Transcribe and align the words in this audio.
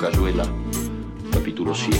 Cayuela, 0.00 0.44
capítulo 1.32 1.74
7. 1.74 1.96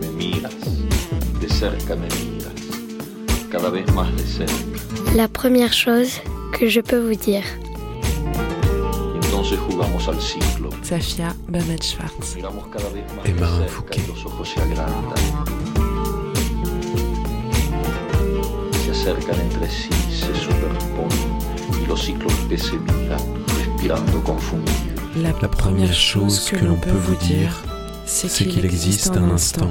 Me 0.00 0.08
miras, 0.16 0.54
de 1.40 1.48
cerca 1.48 1.94
me 1.94 2.08
miras, 2.08 2.52
cada 3.50 3.70
vez 3.70 3.90
más 3.94 4.14
de 4.16 4.26
cerca. 4.26 4.54
La 5.14 5.28
première 5.28 5.72
chose 5.72 6.20
que 6.52 6.68
je 6.68 6.80
peux 6.80 6.98
vous 6.98 7.14
dire. 7.16 7.44
Entonces 9.22 9.58
jugamos 9.60 10.08
al 10.08 10.20
ciclo. 10.20 10.70
Safia 10.82 11.34
Bamet 11.46 11.82
Schwartz. 11.82 12.34
Miramos 12.36 12.66
cada 12.68 12.88
vez 12.90 13.04
más 13.14 13.24
Et 13.24 13.34
de 13.34 13.46
cerca 13.46 13.96
y 13.96 14.06
los 14.08 14.26
ojos 14.26 14.48
se 14.48 14.60
agrandan. 14.60 15.18
Se 18.84 18.90
acercan 18.90 19.40
entre 19.40 19.70
sí, 19.70 19.90
se 20.10 20.34
superponen 20.34 21.82
y 21.82 21.86
los 21.86 22.02
ciclos 22.02 22.32
que 22.48 22.58
se 22.58 22.76
miran. 22.78 23.57
La, 23.86 25.32
La 25.42 25.48
première 25.48 25.92
chose 25.92 26.50
que 26.50 26.64
l'on 26.64 26.76
peut 26.76 26.90
vous 26.90 27.14
dire, 27.16 27.62
c'est 28.06 28.28
qu'il 28.46 28.64
existe 28.64 29.16
un 29.16 29.30
instant, 29.30 29.70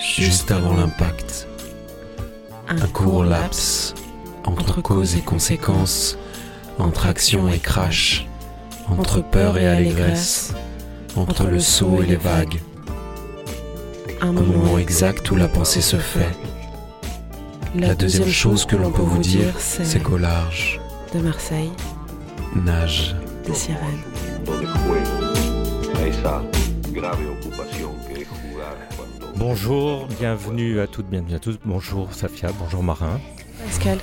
juste 0.00 0.50
avant 0.50 0.74
l'impact, 0.74 1.48
un 2.68 2.86
court 2.86 3.24
laps 3.24 3.94
entre 4.44 4.80
cause 4.80 5.16
et 5.16 5.20
conséquence, 5.20 6.16
entre 6.78 7.06
action 7.06 7.48
et 7.48 7.58
crash, 7.58 8.26
entre 8.88 9.20
peur 9.20 9.58
et 9.58 9.66
allégresse, 9.66 10.54
entre 11.16 11.44
le 11.44 11.60
saut 11.60 12.02
et 12.02 12.06
les 12.06 12.16
vagues, 12.16 12.60
un 14.20 14.28
un 14.28 14.32
moment 14.32 14.78
exact 14.78 15.30
où 15.30 15.36
la 15.36 15.48
pensée 15.48 15.80
se 15.80 15.96
fait. 15.96 16.30
La 17.74 17.94
deuxième 17.94 18.28
chose 18.30 18.64
que 18.64 18.76
l'on 18.76 18.90
peut 18.90 19.02
vous 19.02 19.18
dire, 19.18 19.54
c'est 19.58 20.02
qu'au 20.02 20.18
large, 20.18 20.80
de 21.14 21.20
Marseille, 21.20 21.70
nage 22.56 23.14
des 23.46 23.54
sirènes. 23.54 24.02
que 26.84 27.00
Bonjour, 29.36 30.06
bienvenue 30.18 30.80
à 30.80 30.86
toutes, 30.86 31.06
bienvenue 31.08 31.34
à 31.34 31.38
tous. 31.38 31.58
Bonjour 31.64 32.12
Safia, 32.12 32.50
bonjour 32.58 32.82
Marin. 32.82 33.20
Pascal, 33.64 33.98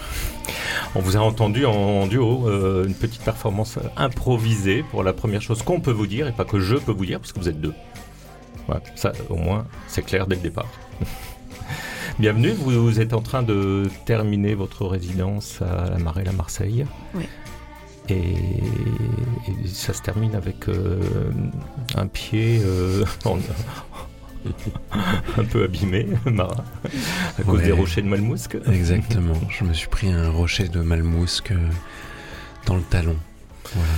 On 0.96 1.00
vous 1.00 1.18
a 1.18 1.20
entendu 1.20 1.66
en 1.66 2.08
duo, 2.08 2.48
euh, 2.48 2.86
une 2.86 2.94
petite 2.94 3.22
performance 3.22 3.80
improvisée 3.98 4.84
pour 4.92 5.04
la 5.04 5.14
première 5.14 5.42
chose 5.42 5.64
qu'on 5.64 5.80
peut 5.80 5.92
vous 5.92 6.08
dire 6.08 6.28
et 6.28 6.32
pas 6.32 6.46
que 6.46 6.60
je 6.60 6.76
peux 6.76 6.92
vous 6.92 7.06
dire 7.06 7.20
puisque 7.20 7.38
vous 7.38 7.50
êtes 7.50 7.60
deux. 7.60 7.74
Voilà, 8.68 8.82
ça 8.96 9.12
au 9.30 9.36
moins 9.36 9.66
c'est 9.88 10.04
clair 10.04 10.28
dès 10.28 10.36
le 10.36 10.42
départ. 10.42 10.68
Bienvenue, 12.20 12.52
vous, 12.52 12.72
vous 12.72 13.00
êtes 13.02 13.14
en 13.14 13.22
train 13.22 13.44
de 13.44 13.90
terminer 14.06 14.56
votre 14.56 14.86
résidence 14.86 15.62
à 15.62 15.90
la 15.90 15.98
Marelle 15.98 16.30
à 16.30 16.32
Marseille. 16.32 16.86
Oui. 17.14 17.26
Et, 18.10 18.16
et 18.18 19.68
ça 19.68 19.94
se 19.94 20.02
termine 20.02 20.36
avec 20.36 20.68
euh, 20.70 21.02
un 21.96 22.08
pied 22.08 22.60
euh, 22.64 23.04
en- 23.26 23.40
un 25.38 25.44
peu 25.44 25.64
abîmé, 25.64 26.08
Marin, 26.26 26.64
à 27.40 27.42
cause 27.44 27.60
Ouais. 27.60 27.66
des 27.66 27.72
rochers 27.72 28.04
de 28.04 28.08
Malmousque. 28.08 28.58
Exactement. 28.72 29.34
Je 29.50 29.64
me 29.64 29.74
suis 29.74 29.88
pris 29.88 30.12
un 30.12 30.30
rocher 30.30 30.68
de 30.68 30.82
malmousque 30.82 31.52
euh, 31.52 31.68
dans 32.68 32.76
le 32.76 32.84
talon. 32.84 33.16
Voilà. 33.74 33.90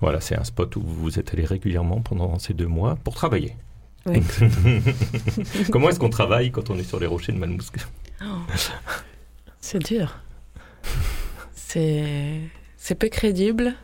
Voilà, 0.00 0.20
c'est 0.20 0.36
un 0.36 0.44
spot 0.44 0.74
où 0.76 0.80
vous 0.82 1.18
êtes 1.18 1.32
allé 1.34 1.44
régulièrement 1.44 2.00
pendant 2.00 2.38
ces 2.38 2.54
deux 2.54 2.66
mois 2.66 2.96
pour 3.04 3.14
travailler. 3.14 3.54
Comment 5.70 5.90
est-ce 5.90 6.00
qu'on 6.00 6.08
travaille 6.10 6.50
quand 6.50 6.70
on 6.70 6.78
est 6.78 6.82
sur 6.82 6.98
les 6.98 7.06
rochers 7.06 7.32
de 7.32 7.38
Malmousque? 7.38 7.76
Oh. 8.22 8.24
c'est 9.60 9.78
dur. 9.78 10.16
C'est 11.54 12.40
c'est 12.84 12.96
peu 12.96 13.08
crédible, 13.08 13.74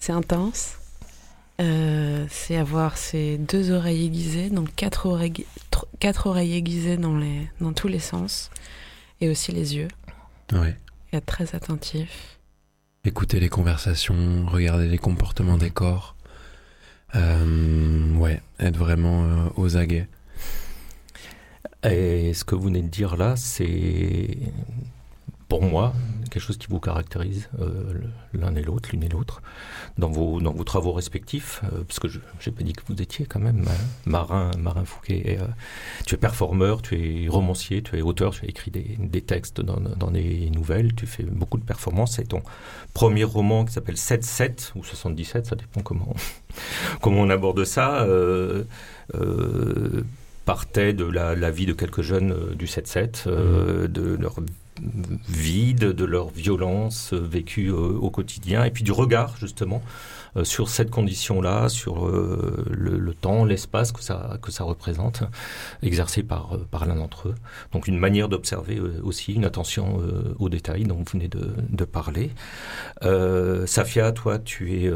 c'est 0.00 0.12
intense. 0.12 0.74
Euh, 1.62 2.26
c'est 2.28 2.56
avoir 2.56 2.98
ces 2.98 3.38
deux 3.38 3.70
oreilles 3.70 4.04
aiguisées, 4.04 4.50
donc 4.50 4.74
quatre 4.74 5.06
oreilles, 5.06 5.46
tr- 5.72 5.86
quatre 5.98 6.26
oreilles 6.26 6.54
aiguisées 6.54 6.98
dans, 6.98 7.16
les, 7.16 7.48
dans 7.60 7.72
tous 7.72 7.88
les 7.88 8.00
sens, 8.00 8.50
et 9.22 9.30
aussi 9.30 9.50
les 9.52 9.76
yeux, 9.76 9.88
Ouais. 10.52 10.76
et 11.12 11.16
être 11.16 11.26
très 11.26 11.54
attentif. 11.54 12.38
Écouter 13.04 13.40
les 13.40 13.48
conversations, 13.48 14.44
regarder 14.46 14.88
les 14.88 14.98
comportements 14.98 15.56
des 15.56 15.70
corps. 15.70 16.16
Euh, 17.14 18.12
ouais, 18.16 18.42
être 18.58 18.76
vraiment 18.76 19.24
euh, 19.24 19.48
aux 19.56 19.76
aguets. 19.78 20.08
Et 21.88 22.34
ce 22.34 22.44
que 22.44 22.54
vous 22.54 22.64
venez 22.64 22.82
de 22.82 22.88
dire 22.88 23.16
là, 23.16 23.36
c'est 23.36 24.36
pour 25.48 25.62
moi 25.62 25.92
quelque 26.30 26.42
chose 26.42 26.56
qui 26.56 26.66
vous 26.68 26.80
caractérise 26.80 27.48
euh, 27.60 27.92
l'un 28.32 28.54
et 28.56 28.62
l'autre, 28.62 28.88
l'une 28.92 29.04
et 29.04 29.08
l'autre, 29.08 29.40
dans 29.98 30.10
vos, 30.10 30.40
dans 30.40 30.52
vos 30.52 30.64
travaux 30.64 30.92
respectifs, 30.92 31.60
euh, 31.64 31.84
parce 31.86 32.00
que 32.00 32.08
je 32.08 32.18
n'ai 32.18 32.52
pas 32.56 32.64
dit 32.64 32.72
que 32.72 32.82
vous 32.88 33.00
étiez 33.00 33.24
quand 33.26 33.38
même 33.38 33.64
euh, 33.68 33.72
marin, 34.06 34.50
marin 34.58 34.84
Fouquet. 34.84 35.22
Et, 35.24 35.38
euh, 35.38 35.44
tu 36.06 36.16
es 36.16 36.18
performeur, 36.18 36.82
tu 36.82 37.24
es 37.24 37.28
romancier, 37.28 37.82
tu 37.82 37.96
es 37.96 38.02
auteur, 38.02 38.32
tu 38.32 38.44
as 38.44 38.48
écrit 38.48 38.70
des, 38.72 38.96
des 38.98 39.22
textes 39.22 39.60
dans, 39.60 39.78
dans 39.78 40.10
des 40.10 40.50
nouvelles, 40.50 40.94
tu 40.94 41.06
fais 41.06 41.22
beaucoup 41.22 41.58
de 41.58 41.64
performances. 41.64 42.16
C'est 42.16 42.28
ton 42.28 42.42
premier 42.92 43.24
roman 43.24 43.64
qui 43.64 43.72
s'appelle 43.72 43.96
7-7 43.96 44.72
ou 44.74 44.82
77, 44.82 45.46
ça 45.46 45.56
dépend 45.56 45.82
comment, 45.82 46.16
comment 47.00 47.20
on 47.20 47.30
aborde 47.30 47.64
ça. 47.64 48.02
euh, 48.04 48.64
partait 50.44 50.92
de 50.92 51.04
la, 51.04 51.34
la 51.34 51.50
vie 51.50 51.66
de 51.66 51.72
quelques 51.72 52.02
jeunes 52.02 52.32
euh, 52.32 52.54
du 52.54 52.66
7-7, 52.66 53.24
euh, 53.26 53.88
de 53.88 54.16
leur 54.20 54.36
vide, 55.28 55.92
de 55.92 56.04
leur 56.04 56.28
violence 56.30 57.12
vécue 57.12 57.68
euh, 57.68 57.74
au 57.74 58.10
quotidien, 58.10 58.64
et 58.64 58.70
puis 58.70 58.84
du 58.84 58.92
regard 58.92 59.36
justement 59.36 59.82
euh, 60.36 60.44
sur 60.44 60.68
cette 60.68 60.90
condition-là, 60.90 61.68
sur 61.68 62.06
euh, 62.06 62.64
le, 62.70 63.14
temps, 63.14 63.44
l'espace 63.44 63.92
que 63.92 64.02
ça, 64.02 64.38
que 64.42 64.50
ça 64.50 64.64
représente, 64.64 65.22
exercé 65.82 66.22
par, 66.22 66.54
euh, 66.54 66.66
par 66.70 66.86
l'un 66.86 66.96
d'entre 66.96 67.28
eux. 67.28 67.34
Donc 67.72 67.86
une 67.86 67.98
manière 67.98 68.28
d'observer 68.28 68.80
aussi, 69.02 69.32
une 69.34 69.44
attention 69.44 70.00
aux 70.38 70.48
détails 70.48 70.84
dont 70.84 70.96
vous 70.96 71.04
venez 71.12 71.28
de, 71.28 71.52
de 71.68 71.84
parler. 71.84 72.30
Safia, 73.66 74.12
toi, 74.12 74.38
tu 74.38 74.84
es 74.84 74.92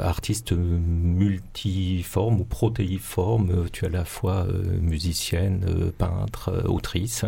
artiste 0.00 0.52
multiforme 0.52 2.40
ou 2.40 2.44
protéiforme. 2.44 3.68
Tu 3.70 3.84
es 3.84 3.88
à 3.88 3.90
la 3.90 4.04
fois 4.04 4.46
musicienne, 4.80 5.92
peintre, 5.96 6.64
autrice. 6.66 7.24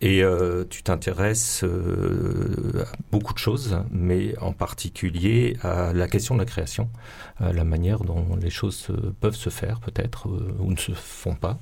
Et 0.00 0.22
tu 0.70 0.82
t'intéresses 0.82 1.64
à 1.64 2.96
beaucoup 3.12 3.32
de 3.32 3.38
choses, 3.38 3.78
mais 3.90 4.36
en 4.38 4.52
particulier 4.52 5.56
à 5.62 5.92
la 5.92 6.08
question 6.08 6.34
de 6.34 6.40
la 6.40 6.46
création, 6.46 6.55
à 7.38 7.52
la 7.52 7.64
manière 7.64 8.00
dont 8.04 8.36
les 8.40 8.50
choses 8.50 8.86
euh, 8.90 9.12
peuvent 9.20 9.36
se 9.36 9.50
faire 9.50 9.80
peut-être 9.80 10.28
euh, 10.28 10.54
ou 10.60 10.70
ne 10.70 10.76
se 10.76 10.92
font 10.92 11.34
pas, 11.34 11.58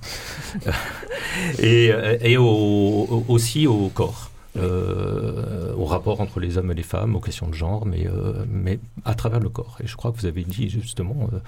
et, 1.58 1.90
euh, 1.92 2.16
et 2.20 2.36
au- 2.36 2.44
au- 2.44 3.24
aussi 3.28 3.66
au 3.66 3.88
corps. 3.88 4.30
euh, 4.56 5.72
au 5.74 5.84
rapport 5.84 6.20
entre 6.20 6.38
les 6.38 6.58
hommes 6.58 6.70
et 6.70 6.74
les 6.74 6.84
femmes, 6.84 7.16
aux 7.16 7.20
questions 7.20 7.48
de 7.48 7.54
genre, 7.54 7.86
mais, 7.86 8.06
euh, 8.06 8.44
mais 8.48 8.78
à 9.04 9.14
travers 9.16 9.40
le 9.40 9.48
corps. 9.48 9.76
Et 9.82 9.86
je 9.88 9.96
crois 9.96 10.12
que 10.12 10.16
vous 10.18 10.26
avez 10.26 10.44
dit 10.44 10.68
justement 10.70 11.28
euh, 11.32 11.38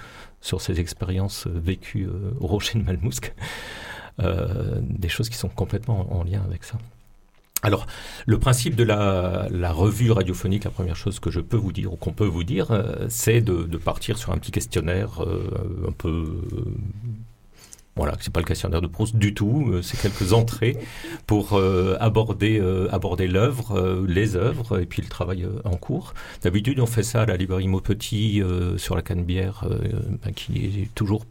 sur 0.41 0.59
ces 0.59 0.81
expériences 0.81 1.47
euh, 1.47 1.51
vécues 1.55 2.05
euh, 2.05 2.31
au 2.41 2.47
Rocher 2.47 2.77
de 2.79 2.83
Malmousque, 2.83 3.33
euh, 4.19 4.81
des 4.81 5.07
choses 5.07 5.29
qui 5.29 5.37
sont 5.37 5.47
complètement 5.47 6.11
en, 6.13 6.19
en 6.19 6.23
lien 6.25 6.41
avec 6.45 6.65
ça. 6.65 6.77
Alors, 7.63 7.87
le 8.27 8.37
principe 8.37 8.75
de 8.75 8.83
la, 8.83 9.71
revue 9.71 10.11
radiophonique, 10.11 10.63
la 10.63 10.69
première 10.69 10.95
chose 10.95 11.19
que 11.19 11.31
je 11.31 11.39
peux 11.39 11.57
vous 11.57 11.71
dire 11.71 11.93
ou 11.93 11.95
qu'on 11.95 12.13
peut 12.13 12.25
vous 12.25 12.43
dire, 12.43 12.71
euh, 12.71 13.07
c'est 13.09 13.41
de, 13.41 13.77
partir 13.77 14.17
sur 14.17 14.31
un 14.31 14.37
petit 14.37 14.51
questionnaire 14.51 15.23
euh, 15.23 15.87
un 15.87 15.91
peu... 15.91 16.41
euh, 16.53 16.61
voilà, 17.95 18.13
c'est 18.19 18.31
pas 18.31 18.41
le 18.41 18.45
questionnaire 18.45 18.79
de 18.79 18.85
Proust 18.85 19.15
du 19.15 19.33
tout, 19.33 19.69
euh, 19.71 19.81
c'est 19.81 19.99
quelques 19.99 20.33
entrées 20.33 20.77
pour 21.25 21.59
aborder, 21.99 22.61
aborder 22.91 23.27
l'œuvre, 23.27 24.05
les 24.07 24.35
œuvres 24.35 24.79
et 24.79 24.85
puis 24.85 25.01
le 25.01 25.07
travail 25.07 25.47
en 25.63 25.77
cours. 25.77 26.13
D'habitude, 26.43 26.79
on 26.79 26.85
fait 26.85 27.01
ça 27.01 27.23
à 27.23 27.25
la 27.25 27.37
librairie 27.37 27.67
Maupetit 27.67 28.43
sur 28.77 28.95
la 28.95 29.01
Canebière, 29.01 29.65
bah, 30.23 30.31
qui 30.31 30.83
est 30.83 30.93
toujours 30.93 31.25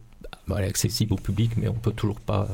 bah, 0.47 0.57
accessible 0.57 1.13
au 1.13 1.17
public, 1.17 1.51
mais 1.57 1.67
on 1.67 1.73
peut 1.73 1.91
toujours 1.91 2.19
pas 2.19 2.47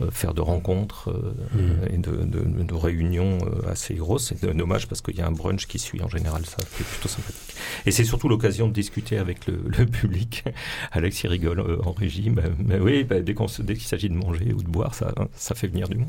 euh, 0.00 0.10
faire 0.10 0.34
de 0.34 0.40
rencontres 0.40 1.10
euh, 1.10 1.34
Mhm. 1.54 1.94
et 1.94 1.98
de, 1.98 2.10
de- 2.24 2.62
de 2.64 2.74
réunions 2.74 3.38
euh, 3.42 3.70
assez 3.70 3.94
grosses. 3.94 4.32
C'est 4.40 4.54
dommage 4.56 4.86
parce 4.88 5.00
qu'il 5.00 5.16
y 5.16 5.20
a 5.20 5.26
un 5.26 5.32
brunch 5.32 5.66
qui 5.66 5.78
suit 5.78 6.00
en 6.02 6.08
général, 6.08 6.44
ça 6.46 6.56
c'est 6.76 6.84
plutôt 6.86 7.08
sympathique. 7.08 7.54
Et 7.86 7.90
c'est 7.90 8.04
surtout 8.04 8.28
l'occasion 8.28 8.68
de 8.68 8.72
discuter 8.72 9.18
avec 9.18 9.46
le, 9.46 9.60
le 9.66 9.86
public. 9.86 10.44
Alex 10.92 11.22
il 11.24 11.28
rigole 11.28 11.60
euh, 11.60 11.78
en 11.84 11.92
régie, 11.92 12.30
mais, 12.30 12.42
mais 12.58 12.78
oui, 12.78 13.04
bah, 13.04 13.20
dès 13.20 13.34
dès 13.34 13.74
qu'il 13.74 13.86
s'agit 13.86 14.08
de 14.08 14.14
manger 14.14 14.52
ou 14.52 14.62
de 14.62 14.68
boire, 14.68 14.94
ça, 14.94 15.14
ça 15.34 15.54
fait 15.54 15.66
venir 15.68 15.88
du 15.88 15.96
monde. 15.98 16.08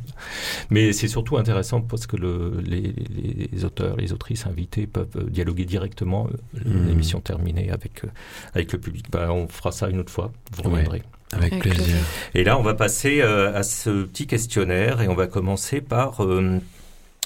Mais 0.69 0.94
c'est 0.94 1.07
surtout 1.07 1.38
intéressant 1.38 1.81
parce 1.81 2.07
que 2.07 2.16
le, 2.18 2.62
les, 2.66 2.94
les 3.51 3.66
auteurs, 3.66 3.95
les 3.98 4.13
autrices 4.13 4.45
invités 4.45 4.88
peuvent 4.88 5.30
dialoguer 5.30 5.66
directement, 5.66 6.27
Mhm. 6.66 6.88
l'émission 6.88 7.19
terminée 7.21 7.71
avec, 7.71 8.01
avec 8.54 8.71
le 8.74 8.80
public. 8.80 9.06
Bah, 9.12 9.31
on 9.31 9.48
fera 9.48 9.71
ça 9.71 9.89
une 9.89 10.00
autre 10.00 10.12
fois, 10.12 10.31
vous 10.54 10.69
Ouais. 10.69 11.01
Avec, 11.34 11.54
Avec 11.54 11.64
plaisir. 11.64 11.84
plaisir. 11.84 12.02
Et 12.34 12.44
là, 12.44 12.58
on 12.58 12.64
va 12.64 12.74
passer 12.74 13.22
euh, 13.22 13.56
à 13.56 13.64
ce 13.64 14.04
petit 14.04 14.26
questionnaire 14.28 15.02
et 15.02 15.08
on 15.08 15.16
va 15.16 15.28
commencer 15.28 15.81
par. 15.81 16.24
euh, 16.24 16.60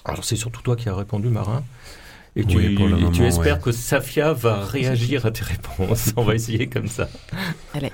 alors, 0.05 0.23
c'est 0.25 0.35
surtout 0.35 0.61
toi 0.61 0.75
qui 0.75 0.89
as 0.89 0.95
répondu, 0.95 1.29
Marin. 1.29 1.63
Et 2.35 2.43
tu, 2.45 2.75
tu 3.13 3.23
espères 3.25 3.61
que 3.61 3.71
Safia 3.71 4.33
va 4.33 4.65
réagir 4.65 5.25
à 5.27 5.31
tes 5.31 5.43
réponses. 5.43 6.13
On 6.17 6.23
va 6.23 6.33
essayer 6.33 6.67
comme 6.67 6.87
ça. 6.87 7.07
Allez. 7.75 7.91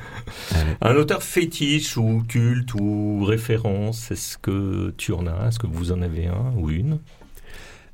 Un 0.79 0.95
auteur 0.95 1.23
fétiche 1.23 1.97
ou 1.97 2.23
culte 2.25 2.73
ou 2.73 3.25
référence, 3.25 4.11
est-ce 4.11 4.38
que 4.38 4.94
tu 4.97 5.11
en 5.11 5.27
as 5.27 5.50
Est-ce 5.50 5.59
que 5.59 5.67
vous 5.67 5.91
en 5.91 6.01
avez 6.01 6.27
un 6.27 6.53
ou 6.56 6.69
une? 6.69 7.00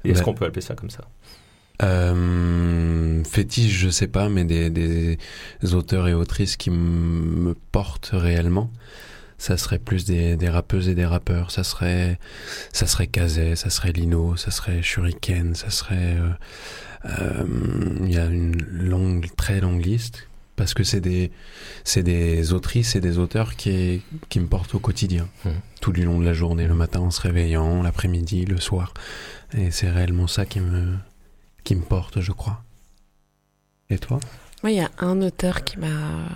Et 0.03 0.11
est-ce 0.11 0.19
ben, 0.19 0.25
qu'on 0.25 0.33
peut 0.35 0.45
appeler 0.45 0.61
ça 0.61 0.75
comme 0.75 0.91
ça? 0.91 1.05
Euh, 1.83 3.23
fétiche, 3.23 3.77
je 3.77 3.89
sais 3.89 4.07
pas, 4.07 4.29
mais 4.29 4.43
des, 4.43 4.69
des 4.69 5.17
auteurs 5.73 6.07
et 6.07 6.13
autrices 6.13 6.57
qui 6.57 6.69
me 6.69 7.55
portent 7.71 8.11
réellement 8.13 8.71
ça 9.37 9.57
serait 9.57 9.79
plus 9.79 10.05
des, 10.05 10.37
des, 10.37 10.49
rappeuses 10.49 10.87
et 10.89 10.95
des 10.95 11.05
rappeurs. 11.05 11.51
Ça 11.51 11.63
serait, 11.63 12.19
ça 12.71 12.87
serait 12.87 13.07
Kazé, 13.07 13.55
ça 13.55 13.69
serait 13.69 13.91
Lino, 13.91 14.35
ça 14.35 14.51
serait 14.51 14.81
Shuriken, 14.81 15.55
ça 15.55 15.69
serait. 15.69 16.17
Euh, 16.17 16.29
euh, 17.05 17.43
il 18.01 18.11
y 18.11 18.17
a 18.17 18.25
une 18.25 18.57
longue, 18.71 19.27
très 19.35 19.59
longue 19.61 19.85
liste 19.85 20.27
parce 20.55 20.73
que 20.73 20.83
c'est 20.83 21.01
des, 21.01 21.31
c'est 21.83 22.01
des 22.01 22.53
autrices 22.53 22.95
et 22.95 23.01
des 23.01 23.19
auteurs 23.19 23.55
qui, 23.55 24.01
qui 24.29 24.39
me 24.39 24.47
portent 24.47 24.73
au 24.73 24.79
quotidien, 24.79 25.27
mmh. 25.43 25.49
tout 25.81 25.91
du 25.91 26.05
long 26.05 26.17
de 26.17 26.25
la 26.25 26.33
journée, 26.33 26.65
le 26.65 26.73
matin 26.73 27.01
en 27.01 27.11
se 27.11 27.19
réveillant, 27.19 27.83
l'après-midi, 27.83 28.45
le 28.45 28.59
soir. 28.59 28.93
Et 29.53 29.69
c'est 29.69 29.89
réellement 29.89 30.27
ça 30.27 30.45
qui 30.45 30.61
me, 30.61 30.95
qui 31.65 31.75
me 31.75 31.81
porte, 31.81 32.21
je 32.21 32.31
crois. 32.31 32.63
Et 33.89 33.97
toi? 33.97 34.19
Moi, 34.63 34.71
il 34.71 34.77
y 34.77 34.81
a 34.81 34.91
un 34.99 35.21
auteur 35.21 35.65
qui 35.65 35.77
m'a 35.77 36.29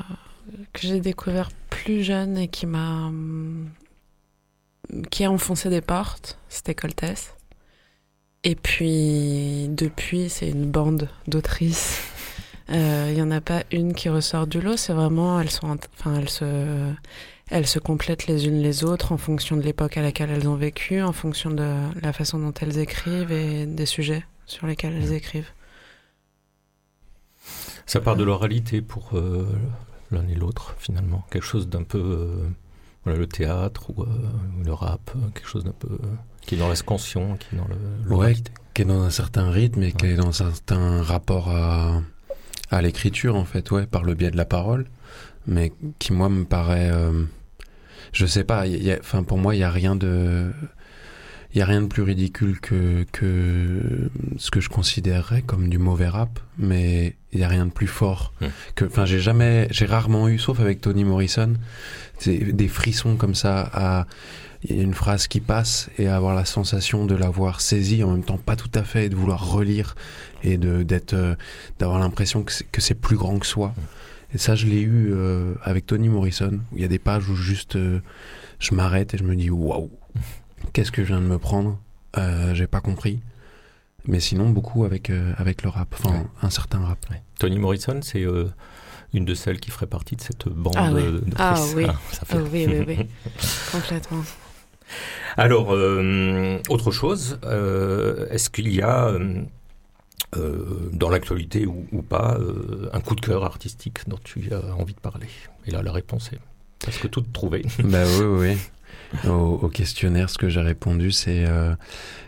que 0.74 0.82
j'ai 0.82 1.00
découvert 1.00 1.50
plus 1.70 2.04
jeune 2.04 2.38
et 2.38 2.48
qui 2.50 2.66
m'a 2.66 3.12
qui 5.12 5.24
a 5.24 5.32
enfoncé 5.32 5.70
des 5.70 5.82
portes, 5.82 6.40
c'était 6.50 6.76
Coltès. 6.76 7.36
Et 8.44 8.56
puis 8.56 9.68
depuis, 9.70 10.30
c'est 10.30 10.50
une 10.50 10.70
bande 10.70 11.10
d'autrices. 11.28 12.02
Il 12.70 12.76
euh, 12.76 13.14
n'y 13.14 13.22
en 13.22 13.32
a 13.32 13.42
pas 13.42 13.64
une 13.72 13.94
qui 13.94 14.10
ressort 14.10 14.48
du 14.48 14.62
lot. 14.62 14.78
C'est 14.78 14.94
vraiment, 14.94 15.40
elles 15.40 15.50
sont, 15.50 15.78
enfin, 16.00 16.16
elles 16.16 16.30
se, 16.30 16.94
elles 17.50 17.68
se 17.68 17.80
complètent 17.80 18.28
les 18.28 18.48
unes 18.48 18.62
les 18.62 18.84
autres 18.84 19.12
en 19.12 19.18
fonction 19.18 19.58
de 19.58 19.62
l'époque 19.62 19.98
à 19.98 20.02
laquelle 20.02 20.32
elles 20.32 20.48
ont 20.48 20.56
vécu, 20.56 21.02
en 21.02 21.14
fonction 21.14 21.52
de 21.52 21.76
la 22.02 22.14
façon 22.14 22.40
dont 22.40 22.54
elles 22.62 22.80
écrivent 22.80 23.32
et 23.32 23.66
des 23.66 23.86
sujets 23.86 24.26
sur 24.50 24.68
lesquels 24.68 24.94
elles 24.96 25.14
écrivent. 25.14 25.52
Ça 27.86 28.00
part 28.02 28.16
de 28.16 28.24
l'oralité 28.24 28.82
pour 28.82 29.12
euh, 29.14 29.48
l'un 30.12 30.28
et 30.28 30.36
l'autre 30.36 30.76
finalement. 30.78 31.26
Quelque 31.32 31.46
chose 31.46 31.68
d'un 31.70 31.84
peu, 31.84 31.98
euh, 31.98 32.48
voilà, 33.04 33.20
le 33.20 33.28
théâtre 33.28 33.90
ou, 33.90 34.04
euh, 34.04 34.08
le 34.64 34.74
rap, 34.74 35.12
quelque 35.34 35.48
chose 35.48 35.64
d'un 35.64 35.72
peu 35.72 35.98
qui 36.42 36.56
est 36.56 36.58
dans 36.58 36.70
l'escansion, 36.70 37.38
qui 37.38 37.56
est 37.56 37.58
dans 37.58 37.68
le 37.68 38.16
ouais, 38.16 38.36
qui 38.74 38.82
est 38.82 38.86
dans 38.86 39.02
un 39.02 39.10
certain 39.10 39.50
rythme 39.52 39.84
et 39.84 39.92
qui 39.92 40.08
est 40.08 40.16
dans 40.16 40.30
un 40.30 40.32
certain 40.32 41.04
rapport 41.04 41.50
à, 41.50 42.02
à 42.72 42.82
l'écriture 42.82 43.36
en 43.36 43.46
fait, 43.46 43.70
ouais, 43.72 43.86
par 43.86 44.04
le 44.04 44.16
biais 44.16 44.32
de 44.32 44.38
la 44.38 44.46
parole, 44.46 44.88
mais 45.48 45.74
qui 46.00 46.14
moi 46.14 46.30
me 46.30 46.46
paraît, 46.46 46.90
euh, 46.92 47.24
je 48.14 48.26
sais 48.26 48.44
pas, 48.44 48.66
enfin 49.00 49.24
pour 49.24 49.38
moi 49.38 49.56
il 49.56 49.60
y 49.60 49.64
a 49.64 49.70
rien 49.70 49.96
de 49.96 50.52
il 51.54 51.58
y 51.58 51.62
a 51.62 51.66
rien 51.66 51.82
de 51.82 51.88
plus 51.88 52.04
ridicule 52.04 52.60
que, 52.60 53.06
que 53.12 54.10
ce 54.38 54.52
que 54.52 54.62
je 54.62 54.70
considérerais 54.70 55.42
comme 55.42 55.70
du 55.70 55.80
mauvais 55.80 56.08
rap, 56.08 56.40
mais 56.58 57.16
il 57.32 57.40
y 57.40 57.44
a 57.44 57.48
rien 57.48 57.66
de 57.66 57.72
plus 57.72 57.88
fort 57.88 58.34
hmm. 58.42 58.48
que. 58.76 58.86
Enfin, 58.86 59.06
j'ai 59.06 59.20
jamais, 59.20 59.68
j'ai 59.72 59.86
rarement 59.86 60.28
eu, 60.28 60.38
sauf 60.38 60.60
avec 60.60 60.82
Tony 60.82 61.04
Morrison, 61.04 61.54
des 62.26 62.68
frissons 62.68 63.16
comme 63.16 63.36
ça 63.36 63.70
à 63.74 64.06
une 64.70 64.94
phrase 64.94 65.28
qui 65.28 65.40
passe 65.40 65.90
et 65.98 66.08
avoir 66.08 66.36
la 66.36 66.44
sensation 66.46 67.06
de 67.06 67.16
l'avoir 67.16 67.62
saisie 67.62 68.04
en 68.04 68.12
même 68.12 68.24
temps 68.24 68.38
pas 68.38 68.58
tout 68.58 68.72
à 68.76 68.84
fait 68.84 69.06
et 69.06 69.10
de 69.10 69.16
vouloir 69.16 69.50
relire 69.50 69.96
et 70.44 70.58
de 70.58 70.84
d'être 70.84 71.14
euh, 71.14 71.36
d'avoir 71.80 71.98
l'impression 72.00 72.44
que 72.44 72.82
c'est 72.82 72.96
plus 72.96 73.16
grand 73.16 73.40
que 73.40 73.46
soi. 73.46 73.70
Hmm. 73.70 73.82
Et 74.36 74.38
ça, 74.38 74.56
je 74.56 74.68
l'ai 74.68 74.82
eu 74.82 75.12
euh, 75.12 75.56
avec 75.64 75.88
Tony 75.88 76.08
Morrison. 76.08 76.60
Où 76.72 76.76
il 76.76 76.82
y 76.82 76.86
a 76.86 76.88
des 76.88 77.00
pages 77.00 77.28
où 77.30 77.36
juste 77.36 77.76
euh, 77.76 78.00
je 78.60 78.76
m'arrête 78.76 79.14
et 79.14 79.18
je 79.18 79.24
me 79.24 79.36
dis 79.36 79.50
waouh 79.50 79.90
qu'est-ce 80.74 80.92
que 80.92 81.04
je 81.04 81.08
viens 81.08 81.22
de 81.22 81.26
me 81.26 81.40
prendre? 81.40 81.80
Euh, 82.18 82.54
J'ai 82.54 82.68
pas 82.68 82.82
compris. 82.82 83.20
Mais 84.06 84.20
sinon, 84.20 84.50
beaucoup 84.50 84.86
avec, 84.86 85.10
euh, 85.10 85.34
avec 85.38 85.62
le 85.64 85.70
rap, 85.70 85.94
enfin 85.94 86.26
un 86.42 86.50
certain 86.50 86.80
rap. 86.80 87.06
Tony 87.38 87.60
Morrison, 87.60 88.00
c'est 88.02 88.24
euh, 88.24 88.46
une 89.14 89.26
de 89.26 89.34
celles 89.34 89.60
qui 89.60 89.72
ferait 89.72 89.88
partie 89.88 90.16
de 90.16 90.22
cette 90.22 90.48
bande 90.48 90.76
ah, 90.78 90.90
de, 90.90 91.24
ah, 91.38 91.62
oui. 91.76 91.86
Ah, 91.88 91.96
ah, 92.30 92.38
oui, 92.52 92.66
oui, 92.68 92.84
oui, 92.88 92.98
complètement. 93.72 94.24
Alors, 95.38 95.70
autre 96.70 96.92
chose, 96.92 97.40
est-ce 98.32 98.50
qu'il 98.50 98.74
y 98.74 98.82
a, 98.82 99.12
dans 100.34 101.10
l'actualité 101.10 101.66
ou, 101.68 101.86
ou 101.92 102.02
pas, 102.02 102.38
un 102.94 103.02
coup 103.02 103.16
de 103.16 103.22
cœur 103.22 103.44
artistique 103.44 104.08
dont 104.08 104.20
tu 104.24 104.52
as 104.54 104.74
envie 104.76 104.96
de 104.96 105.00
parler? 105.00 105.28
Et 105.68 105.72
là, 105.72 105.84
la 105.84 105.92
réponse 105.92 106.32
est 106.34 106.40
parce 106.84 106.98
que 106.98 107.08
tout 107.08 107.22
trouvé. 107.22 107.66
bah 107.80 108.04
oui, 108.20 108.26
oui, 108.26 108.58
au, 109.28 109.70
questionnaire, 109.70 110.30
ce 110.30 110.38
que 110.38 110.50
j'ai 110.50 110.62
répondu, 110.62 111.12
c'est 111.12 111.46
euh, 111.48 111.76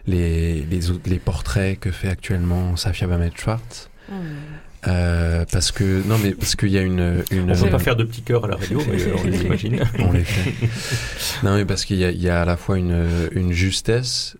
les, 0.07 0.61
les, 0.61 0.79
les, 1.05 1.19
portraits 1.19 1.79
que 1.79 1.91
fait 1.91 2.09
actuellement 2.09 2.75
Safia 2.75 3.07
Bamet 3.07 3.31
Schwartz. 3.35 3.89
Hmm. 4.09 4.13
Euh, 4.87 5.45
parce 5.51 5.71
que 5.71 6.01
non 6.07 6.17
mais 6.17 6.31
parce 6.31 6.55
qu'il 6.55 6.69
y 6.69 6.77
a 6.79 6.81
une, 6.81 7.23
une 7.29 7.51
on 7.51 7.55
peut 7.55 7.69
pas 7.69 7.77
faire 7.77 7.95
de 7.95 8.03
petits 8.03 8.23
cœurs 8.23 8.45
à 8.45 8.47
la 8.47 8.55
radio 8.55 8.81
mais 8.89 8.97
on 9.13 9.23
les 9.23 9.41
imagine 9.43 9.79
on 9.99 10.11
les 10.11 10.23
fait 10.23 10.67
non 11.43 11.55
mais 11.55 11.65
parce 11.65 11.85
qu'il 11.85 11.97
y 11.97 12.03
a, 12.03 12.09
il 12.09 12.19
y 12.19 12.29
a 12.29 12.41
à 12.41 12.45
la 12.45 12.57
fois 12.57 12.79
une, 12.79 13.29
une 13.31 13.51
justesse 13.51 14.37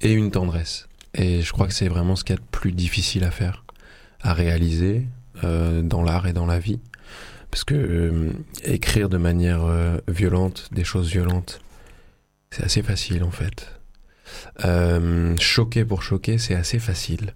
et 0.00 0.12
une 0.12 0.30
tendresse 0.30 0.86
et 1.14 1.42
je 1.42 1.52
crois 1.52 1.66
que 1.66 1.74
c'est 1.74 1.88
vraiment 1.88 2.14
ce 2.14 2.22
qu'il 2.22 2.36
y 2.36 2.38
a 2.38 2.40
de 2.40 2.46
plus 2.52 2.70
difficile 2.70 3.24
à 3.24 3.32
faire 3.32 3.64
à 4.20 4.34
réaliser 4.34 5.08
euh, 5.42 5.82
dans 5.82 6.04
l'art 6.04 6.28
et 6.28 6.32
dans 6.32 6.46
la 6.46 6.60
vie 6.60 6.78
parce 7.50 7.64
que 7.64 7.74
euh, 7.74 8.30
écrire 8.64 9.08
de 9.08 9.18
manière 9.18 9.64
euh, 9.64 9.98
violente 10.08 10.68
des 10.72 10.84
choses 10.84 11.10
violentes 11.10 11.60
c'est 12.52 12.64
assez 12.64 12.82
facile 12.82 13.24
en 13.24 13.30
fait. 13.30 13.66
Euh, 14.64 15.34
choquer 15.38 15.84
pour 15.84 16.02
choquer, 16.02 16.36
c'est 16.38 16.54
assez 16.54 16.78
facile. 16.78 17.34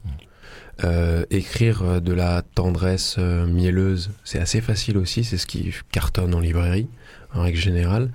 Euh, 0.85 1.25
écrire 1.31 1.83
euh, 1.83 2.01
de 2.01 2.13
la 2.13 2.43
tendresse 2.43 3.17
mielleuse, 3.19 4.11
c'est 4.25 4.39
assez 4.39 4.61
facile 4.61 4.99
aussi, 4.99 5.25
c'est 5.25 5.39
ce 5.39 5.47
qui 5.47 5.75
cartonne 5.91 6.35
en 6.35 6.41
librairie, 6.41 6.89
en 7.33 7.43
règle 7.43 7.59
générale. 7.59 8.11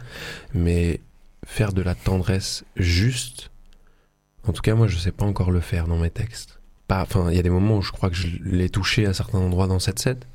Mais 0.53 1.01
faire 1.45 1.73
de 1.73 1.81
la 1.81 1.95
tendresse 1.95 2.63
juste, 2.75 3.49
en 4.47 4.53
tout 4.53 4.61
cas 4.61 4.75
moi 4.75 4.87
je 4.87 4.97
sais 4.97 5.11
pas 5.11 5.25
encore 5.25 5.49
le 5.49 5.59
faire 5.59 5.87
dans 5.87 5.97
mes 5.97 6.11
textes. 6.11 6.59
Pas, 6.87 7.01
enfin, 7.01 7.31
il 7.31 7.35
y 7.35 7.39
a 7.39 7.43
des 7.43 7.49
moments 7.49 7.77
où 7.77 7.81
je 7.81 7.91
crois 7.91 8.11
que 8.11 8.15
je 8.15 8.27
l'ai 8.43 8.69
touché 8.69 9.07
à 9.07 9.13
certains 9.13 9.39
endroits 9.39 9.67
dans 9.67 9.79
cette 9.79 9.97
set. 9.97 10.27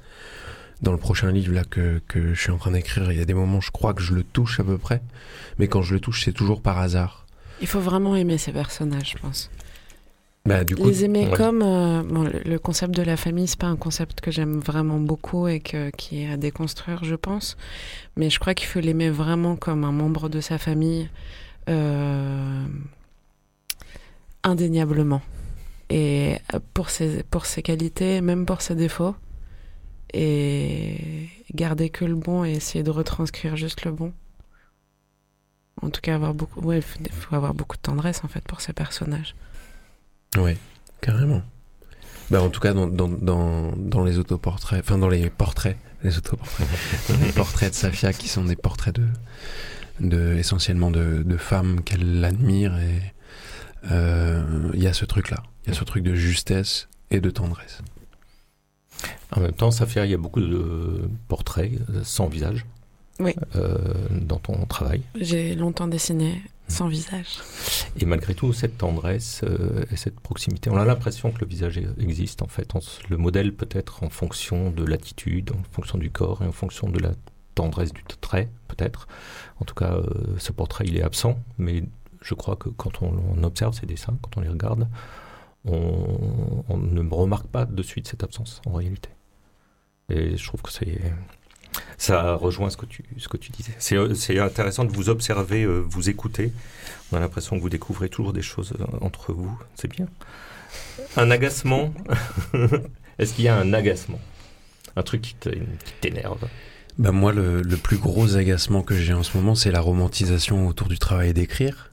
Dans 0.82 0.92
le 0.92 0.98
prochain 0.98 1.32
livre 1.32 1.54
là 1.54 1.64
que, 1.64 2.00
que 2.06 2.34
je 2.34 2.40
suis 2.40 2.50
en 2.50 2.58
train 2.58 2.70
d'écrire, 2.70 3.10
il 3.10 3.18
y 3.18 3.22
a 3.22 3.24
des 3.24 3.34
moments 3.34 3.58
où 3.58 3.62
je 3.62 3.70
crois 3.70 3.94
que 3.94 4.02
je 4.02 4.14
le 4.14 4.22
touche 4.22 4.60
à 4.60 4.64
peu 4.64 4.76
près 4.76 5.00
mais 5.58 5.68
quand 5.68 5.82
je 5.82 5.94
le 5.94 6.00
touche, 6.00 6.24
c'est 6.24 6.32
toujours 6.32 6.60
par 6.60 6.78
hasard. 6.78 7.26
Il 7.60 7.66
faut 7.66 7.80
vraiment 7.80 8.14
aimer 8.16 8.38
ces 8.38 8.52
personnages, 8.52 9.14
je 9.16 9.18
pense. 9.18 9.50
Bah, 10.44 10.62
du 10.62 10.76
coup, 10.76 10.86
les 10.86 11.04
aimer 11.04 11.28
comme 11.34 11.62
euh, 11.62 12.02
le, 12.44 12.58
concept 12.58 12.94
de 12.94 13.02
la 13.02 13.16
famille, 13.16 13.48
c'est 13.48 13.58
pas 13.58 13.66
un 13.66 13.76
concept 13.76 14.20
que 14.20 14.30
j'aime 14.30 14.60
vraiment 14.60 15.00
beaucoup 15.00 15.48
et 15.48 15.58
que, 15.58 15.90
qui 15.90 16.22
est 16.22 16.30
à 16.30 16.36
déconstruire, 16.36 17.02
je 17.02 17.16
pense. 17.16 17.56
Mais 18.16 18.30
je 18.30 18.38
crois 18.38 18.54
qu'il 18.54 18.68
faut 18.68 18.78
l'aimer 18.78 19.10
vraiment 19.10 19.56
comme 19.56 19.82
un 19.82 19.90
membre 19.90 20.28
de 20.28 20.40
sa 20.40 20.58
famille, 20.58 21.08
euh, 21.68 22.64
indéniablement. 24.44 25.22
Et 25.90 26.36
pour 26.74 26.90
ses, 26.90 27.24
pour 27.24 27.46
ses 27.46 27.62
qualités, 27.62 28.20
même 28.20 28.46
pour 28.46 28.60
ses 28.60 28.76
défauts. 28.76 29.16
Et 30.12 31.28
garder 31.54 31.90
que 31.90 32.04
le 32.04 32.14
bon 32.14 32.44
et 32.44 32.52
essayer 32.52 32.84
de 32.84 32.90
retranscrire 32.90 33.56
juste 33.56 33.84
le 33.84 33.92
bon. 33.92 34.12
En 35.82 35.90
tout 35.90 36.00
cas, 36.00 36.14
avoir 36.14 36.32
beaucoup, 36.32 36.60
ouais, 36.60 36.80
il 37.00 37.12
faut 37.12 37.34
avoir 37.34 37.54
beaucoup 37.54 37.76
de 37.76 37.82
tendresse 37.82 38.22
en 38.24 38.28
fait 38.28 38.42
pour 38.44 38.60
ces 38.60 38.72
personnages. 38.72 39.34
Oui, 40.38 40.56
carrément. 41.00 41.42
Bah, 42.30 42.42
en 42.42 42.48
tout 42.48 42.60
cas, 42.60 42.72
dans, 42.72 42.86
dans, 42.86 43.08
dans, 43.08 43.72
dans 43.76 44.04
les 44.04 44.18
autoportraits, 44.18 44.80
enfin 44.80 44.98
dans 44.98 45.08
les 45.08 45.30
portraits, 45.30 45.76
les 46.02 46.18
autoportraits, 46.18 46.66
les 47.22 47.32
portraits 47.32 47.70
de 47.70 47.74
Safia 47.74 48.12
qui 48.12 48.28
sont 48.28 48.44
des 48.44 48.56
portraits 48.56 48.94
de, 48.94 49.06
de 50.00 50.34
essentiellement 50.34 50.90
de, 50.90 51.22
de 51.22 51.36
femmes 51.36 51.82
qu'elle 51.82 52.24
admire 52.24 52.76
et 52.78 53.12
euh, 53.90 54.70
il 54.74 54.82
y 54.82 54.86
a 54.86 54.92
ce 54.92 55.04
truc-là, 55.04 55.42
il 55.64 55.72
y 55.72 55.76
a 55.76 55.78
ce 55.78 55.84
truc 55.84 56.02
de 56.02 56.14
justesse 56.14 56.88
et 57.10 57.20
de 57.20 57.30
tendresse. 57.30 57.80
En 59.32 59.40
même 59.40 59.52
temps, 59.52 59.70
Safia, 59.70 60.04
il 60.04 60.10
y 60.10 60.14
a 60.14 60.18
beaucoup 60.18 60.40
de 60.40 61.08
portraits 61.28 61.72
sans 62.02 62.26
visage 62.26 62.64
oui. 63.20 63.34
Euh, 63.54 63.76
dans 64.10 64.38
ton 64.38 64.66
travail. 64.66 65.02
J'ai 65.18 65.54
longtemps 65.54 65.88
dessiné 65.88 66.42
sans 66.68 66.88
visage. 66.88 67.38
Et 67.98 68.04
malgré 68.04 68.34
tout, 68.34 68.52
cette 68.52 68.76
tendresse 68.76 69.42
euh, 69.44 69.84
et 69.90 69.96
cette 69.96 70.18
proximité, 70.18 70.68
on 70.68 70.76
a 70.76 70.84
l'impression 70.84 71.30
que 71.30 71.40
le 71.40 71.46
visage 71.46 71.80
existe 71.98 72.42
en 72.42 72.48
fait. 72.48 72.72
le 73.08 73.16
modèle 73.16 73.54
peut 73.54 73.68
être 73.70 74.02
en 74.02 74.10
fonction 74.10 74.70
de 74.70 74.84
l'attitude, 74.84 75.52
en 75.52 75.62
fonction 75.72 75.96
du 75.96 76.10
corps 76.10 76.42
et 76.42 76.46
en 76.46 76.52
fonction 76.52 76.88
de 76.88 76.98
la 76.98 77.12
tendresse 77.54 77.92
du 77.92 78.02
trait, 78.20 78.48
peut-être. 78.68 79.06
En 79.60 79.64
tout 79.64 79.74
cas, 79.74 79.94
euh, 79.94 80.04
ce 80.38 80.52
portrait, 80.52 80.84
il 80.86 80.96
est 80.96 81.02
absent, 81.02 81.38
mais 81.56 81.84
je 82.20 82.34
crois 82.34 82.56
que 82.56 82.68
quand 82.68 83.02
on, 83.02 83.14
on 83.36 83.44
observe 83.44 83.74
ces 83.74 83.86
dessins, 83.86 84.18
quand 84.20 84.36
on 84.36 84.40
les 84.40 84.48
regarde, 84.48 84.88
on, 85.66 86.64
on 86.68 86.76
ne 86.76 87.14
remarque 87.14 87.46
pas 87.46 87.64
de 87.64 87.82
suite 87.82 88.08
cette 88.08 88.22
absence 88.22 88.62
en 88.66 88.72
réalité. 88.72 89.10
Et 90.08 90.36
je 90.36 90.46
trouve 90.46 90.62
que 90.62 90.70
c'est 90.70 91.00
ça 91.98 92.34
rejoint 92.34 92.70
ce 92.70 92.76
que 92.76 92.86
tu, 92.86 93.04
ce 93.18 93.28
que 93.28 93.36
tu 93.36 93.52
disais. 93.52 93.74
C'est 93.78 94.38
intéressant 94.38 94.84
de 94.84 94.92
vous 94.92 95.08
observer, 95.08 95.64
euh, 95.64 95.80
vous 95.80 96.08
écouter. 96.08 96.52
On 97.12 97.16
a 97.16 97.20
l'impression 97.20 97.56
que 97.56 97.62
vous 97.62 97.68
découvrez 97.68 98.08
toujours 98.08 98.32
des 98.32 98.42
choses 98.42 98.74
euh, 98.80 98.84
entre 99.00 99.32
vous. 99.32 99.58
C'est 99.74 99.90
bien. 99.90 100.06
Un 101.16 101.30
agacement. 101.30 101.92
Est-ce 103.18 103.34
qu'il 103.34 103.44
y 103.44 103.48
a 103.48 103.56
un 103.56 103.72
agacement? 103.72 104.20
Un 104.96 105.02
truc 105.02 105.22
qui 105.22 105.34
t'énerve? 106.00 106.46
Ben 106.98 107.12
moi, 107.12 107.32
le, 107.32 107.60
le, 107.62 107.76
plus 107.76 107.98
gros 107.98 108.36
agacement 108.36 108.82
que 108.82 108.96
j'ai 108.96 109.12
en 109.12 109.22
ce 109.22 109.36
moment, 109.36 109.54
c'est 109.54 109.70
la 109.70 109.80
romantisation 109.80 110.66
autour 110.66 110.88
du 110.88 110.98
travail 110.98 111.34
d'écrire. 111.34 111.90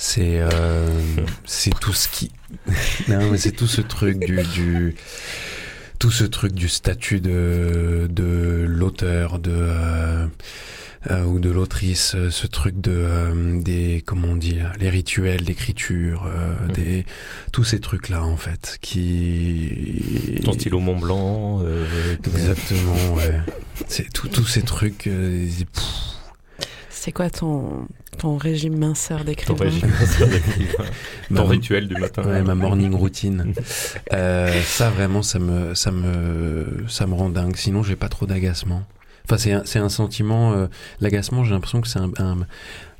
C'est 0.00 0.38
euh, 0.40 0.88
c'est 1.44 1.78
tout 1.78 1.92
ce 1.92 2.08
qui 2.08 2.30
non 3.08 3.32
mais 3.32 3.36
c'est 3.36 3.52
tout 3.52 3.66
ce 3.66 3.80
truc 3.80 4.18
du, 4.18 4.42
du 4.54 4.94
tout 5.98 6.10
ce 6.10 6.24
truc 6.24 6.52
du 6.52 6.68
statut 6.68 7.20
de, 7.20 8.06
de 8.08 8.64
l'auteur, 8.68 9.38
de 9.40 9.50
euh, 9.52 10.26
euh, 11.10 11.24
ou 11.24 11.40
de 11.40 11.50
l'autrice, 11.50 12.14
ce 12.30 12.46
truc 12.46 12.80
de 12.80 12.92
euh, 12.94 13.60
des 13.60 14.02
comment 14.06 14.28
on 14.28 14.36
dit 14.36 14.58
les 14.78 14.90
rituels 14.90 15.42
d'écriture, 15.42 16.24
mmh. 16.24 16.72
des 16.72 17.06
tous 17.52 17.64
ces 17.64 17.80
trucs 17.80 18.08
là 18.08 18.24
en 18.24 18.36
fait 18.36 18.78
qui 18.80 20.40
ton 20.44 20.52
stylo 20.52 20.78
Mont 20.78 20.98
Blanc, 20.98 21.64
exactement, 22.24 23.14
ouais. 23.14 23.40
c'est 23.88 24.08
tous 24.12 24.46
ces 24.46 24.62
trucs. 24.62 25.08
C'est 27.00 27.12
quoi 27.12 27.30
ton, 27.30 27.86
ton 28.18 28.36
régime 28.36 28.76
minceur 28.76 29.24
d'écrivain 29.24 29.54
Ton 29.54 29.62
régime 29.62 29.88
minceur 29.88 30.26
d'écrivain. 30.26 30.84
ton 31.34 31.44
rituel 31.44 31.86
du 31.86 31.94
matin. 31.94 32.24
Ouais, 32.24 32.42
ma 32.42 32.56
morning 32.56 32.92
routine. 32.92 33.54
euh, 34.12 34.60
ça 34.62 34.90
vraiment, 34.90 35.22
ça 35.22 35.38
me, 35.38 35.76
ça 35.76 35.92
me, 35.92 36.84
ça 36.88 37.06
me 37.06 37.14
rend 37.14 37.30
dingue. 37.30 37.54
Sinon, 37.54 37.84
j'ai 37.84 37.94
pas 37.94 38.08
trop 38.08 38.26
d'agacement. 38.26 38.82
Enfin, 39.24 39.38
c'est 39.38 39.52
un, 39.52 39.62
c'est 39.64 39.78
un 39.78 39.88
sentiment. 39.88 40.54
Euh, 40.54 40.66
l'agacement, 41.00 41.44
j'ai 41.44 41.52
l'impression 41.52 41.80
que 41.80 41.86
c'est 41.86 42.00
un, 42.00 42.10
un, 42.18 42.38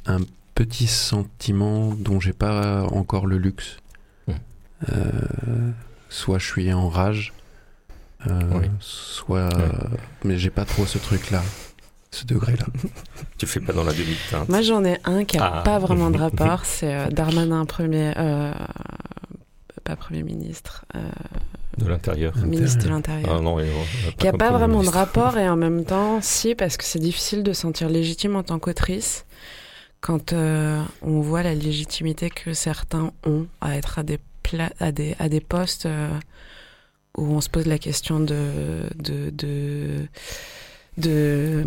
un, 0.07 0.21
petit 0.55 0.87
sentiment 0.87 1.93
dont 1.93 2.21
j'ai 2.21 2.33
pas 2.33 2.85
encore 2.93 3.27
le 3.27 3.37
luxe. 3.37 3.79
Mmh. 4.29 4.33
Euh, 4.93 5.11
soit 6.09 6.39
je 6.39 6.47
suis 6.47 6.73
en 6.73 6.89
rage, 6.89 7.33
euh, 8.29 8.41
oui. 8.55 8.69
soit, 8.79 9.49
ouais. 9.57 9.99
mais 10.25 10.39
j'ai 10.39 10.51
pas 10.51 10.65
trop 10.65 10.87
ce 10.87 10.99
truc-là 10.99 11.43
ce 12.11 12.25
degré-là. 12.25 12.67
fais 13.49 13.61
pas 13.61 13.73
dans 13.73 13.85
la 13.85 13.93
demi-teinte. 13.93 14.49
Moi, 14.49 14.63
j'en 14.63 14.85
ai 14.85 14.99
un 15.05 15.25
qui 15.25 15.39
a 15.39 15.59
ah. 15.59 15.63
pas 15.63 15.79
vraiment 15.79 16.11
de 16.11 16.19
rapport. 16.19 16.65
C'est 16.65 16.95
euh, 16.95 17.09
Darmanin, 17.09 17.65
premier, 17.65 18.13
euh, 18.17 18.53
pas 19.85 19.97
premier 19.97 20.23
ministre. 20.23 20.85
Euh, 20.95 21.01
de 21.79 21.87
l'intérieur. 21.87 22.37
Ministre 22.39 22.85
de 22.85 22.91
l'intérieur. 22.91 23.37
Ah, 23.39 23.41
non, 23.41 23.59
qui 24.19 24.29
a 24.29 24.33
pas 24.33 24.51
vraiment 24.51 24.83
de 24.83 24.89
rapport 24.89 25.39
et 25.39 25.49
en 25.49 25.57
même 25.65 25.85
temps, 25.85 26.21
si, 26.21 26.55
parce 26.55 26.77
que 26.77 26.85
c'est 26.85 26.99
difficile 26.99 27.43
de 27.43 27.53
sentir 27.53 27.89
légitime 27.89 28.37
en 28.37 28.43
tant 28.43 28.59
qu'autrice 28.59 29.25
quand 30.01 30.33
euh, 30.33 30.83
on 31.03 31.21
voit 31.21 31.43
la 31.43 31.55
légitimité 31.55 32.31
que 32.31 32.55
certains 32.55 33.13
ont 33.27 33.47
à 33.61 33.77
être 33.77 33.99
à 33.99 34.03
des, 34.03 34.19
à 34.79 34.93
des, 34.93 35.17
à 35.19 35.29
des 35.29 35.41
postes 35.41 35.87
euh, 35.87 36.09
où 37.17 37.25
on 37.25 37.41
se 37.41 37.49
pose 37.49 37.67
la 37.67 37.79
question 37.79 38.21
de, 38.21 38.85
de, 38.97 39.31
de 39.31 40.07
de 40.99 41.63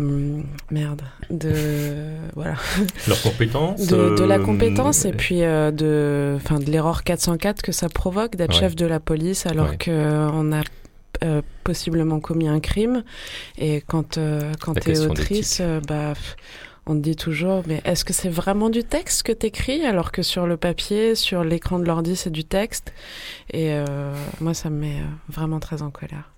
merde 0.70 1.02
de 1.30 1.52
voilà 2.34 2.54
leur 3.08 3.22
compétence 3.22 3.86
de, 3.86 4.16
de, 4.16 4.24
la 4.24 4.36
euh, 4.36 4.44
compétence 4.44 5.04
et 5.04 5.12
puis 5.12 5.42
euh, 5.42 5.70
de 5.70 6.34
enfin 6.36 6.58
de 6.58 6.70
l'erreur 6.70 7.02
404 7.02 7.62
que 7.62 7.72
ça 7.72 7.88
provoque 7.88 8.36
d'être 8.36 8.52
ouais. 8.54 8.60
chef 8.60 8.76
de 8.76 8.86
la 8.86 9.00
police 9.00 9.46
alors 9.46 9.70
ouais. 9.70 9.76
que 9.76 9.90
on 10.32 10.52
a 10.52 10.62
euh, 11.22 11.40
possiblement 11.62 12.18
commis 12.18 12.48
un 12.48 12.58
crime 12.58 13.04
et 13.56 13.80
quand 13.86 14.18
euh, 14.18 14.54
quand 14.60 14.74
t'es 14.74 14.98
autrice 14.98 15.58
euh, 15.60 15.80
bah 15.86 16.14
on 16.84 16.94
te 16.94 17.00
dit 17.00 17.14
toujours 17.14 17.62
mais 17.68 17.80
est-ce 17.84 18.04
que 18.04 18.12
c'est 18.12 18.30
vraiment 18.30 18.70
du 18.70 18.82
texte 18.82 19.22
que 19.22 19.30
t'écris 19.30 19.84
alors 19.84 20.10
que 20.10 20.22
sur 20.22 20.48
le 20.48 20.56
papier 20.56 21.14
sur 21.14 21.44
l'écran 21.44 21.78
de 21.78 21.84
l'ordi 21.84 22.16
c'est 22.16 22.30
du 22.30 22.44
texte? 22.44 22.92
Et 23.52 23.72
moi 24.40 24.52
ça 24.52 24.68
me 24.68 24.80
met 24.80 24.96
vraiment 25.28 25.60
très 25.60 25.82
en 25.82 25.90
colère 25.90 26.32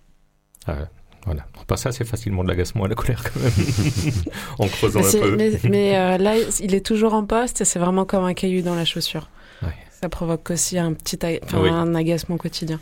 ah 0.66 0.74
ouais. 0.74 0.86
Voilà. 1.26 1.46
On 1.60 1.64
passe 1.64 1.86
assez 1.86 2.04
facilement 2.04 2.42
de 2.44 2.48
l'agacement 2.48 2.84
à 2.84 2.88
la 2.88 2.94
colère 2.94 3.22
quand 3.24 3.40
même, 3.40 3.52
en 4.58 4.68
creusant 4.68 5.00
mais 5.00 5.16
un 5.16 5.20
peu. 5.20 5.36
Mais, 5.36 5.60
mais 5.64 5.96
euh, 5.96 6.18
là, 6.18 6.34
il 6.60 6.74
est 6.74 6.84
toujours 6.84 7.14
en 7.14 7.24
poste 7.24 7.62
et 7.62 7.64
c'est 7.64 7.78
vraiment 7.78 8.04
comme 8.04 8.24
un 8.24 8.34
caillou 8.34 8.62
dans 8.62 8.74
la 8.74 8.84
chaussure. 8.84 9.30
Ouais. 9.62 9.68
Ça 10.00 10.08
provoque 10.08 10.50
aussi 10.50 10.78
un 10.78 10.92
petit 10.92 11.18
oui. 11.22 11.68
un 11.70 11.94
agacement 11.94 12.36
quotidien. 12.36 12.80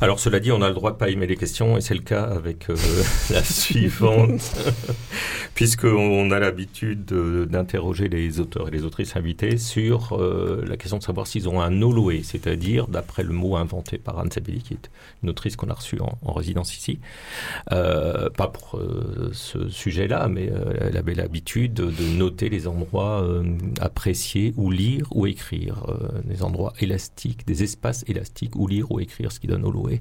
Alors 0.00 0.20
cela 0.20 0.40
dit, 0.40 0.52
on 0.52 0.62
a 0.62 0.68
le 0.68 0.74
droit 0.74 0.92
de 0.92 0.96
pas 0.96 1.10
aimer 1.10 1.26
les 1.26 1.36
questions 1.36 1.76
et 1.76 1.80
c'est 1.80 1.94
le 1.94 2.00
cas 2.00 2.22
avec 2.22 2.70
euh, 2.70 2.76
la 3.30 3.42
suivante, 3.42 4.40
puisqu'on 5.54 6.30
a 6.30 6.38
l'habitude 6.38 7.04
d'interroger 7.04 8.08
les 8.08 8.40
auteurs 8.40 8.68
et 8.68 8.70
les 8.70 8.84
autrices 8.84 9.16
invités 9.16 9.58
sur 9.58 10.12
euh, 10.12 10.64
la 10.66 10.76
question 10.76 10.98
de 10.98 11.02
savoir 11.02 11.26
s'ils 11.26 11.48
ont 11.48 11.60
un 11.60 11.82
Oloé, 11.82 12.22
c'est-à-dire 12.22 12.86
d'après 12.86 13.22
le 13.22 13.32
mot 13.32 13.56
inventé 13.56 13.98
par 13.98 14.18
Anne 14.18 14.30
Sabili, 14.30 14.62
qui 14.62 14.74
est 14.74 14.90
une 15.22 15.30
autrice 15.30 15.56
qu'on 15.56 15.70
a 15.70 15.74
reçue 15.74 16.00
en, 16.00 16.16
en, 16.22 16.32
résidence 16.32 16.76
ici, 16.76 17.00
euh, 17.72 18.30
pas 18.30 18.46
pour 18.46 18.80
ce 19.32 19.68
sujet-là, 19.68 20.28
mais 20.28 20.50
elle 20.80 20.96
avait 20.96 21.14
l'habitude 21.14 21.74
de 21.74 22.16
noter 22.16 22.48
les 22.48 22.68
endroits 22.68 23.26
appréciés 23.80 24.54
ou 24.56 24.70
lire 24.70 25.06
ou 25.10 25.26
écrire, 25.26 25.86
des 26.24 26.42
endroits 26.42 26.72
élastiques, 26.80 27.46
des 27.46 27.62
espaces 27.62 28.04
élastiques 28.06 28.54
où 28.54 28.66
lire 28.68 28.90
ou 28.92 29.00
écrire, 29.00 29.32
ce 29.32 29.40
qui 29.40 29.47
donne 29.48 29.64
Oloé. 29.64 30.00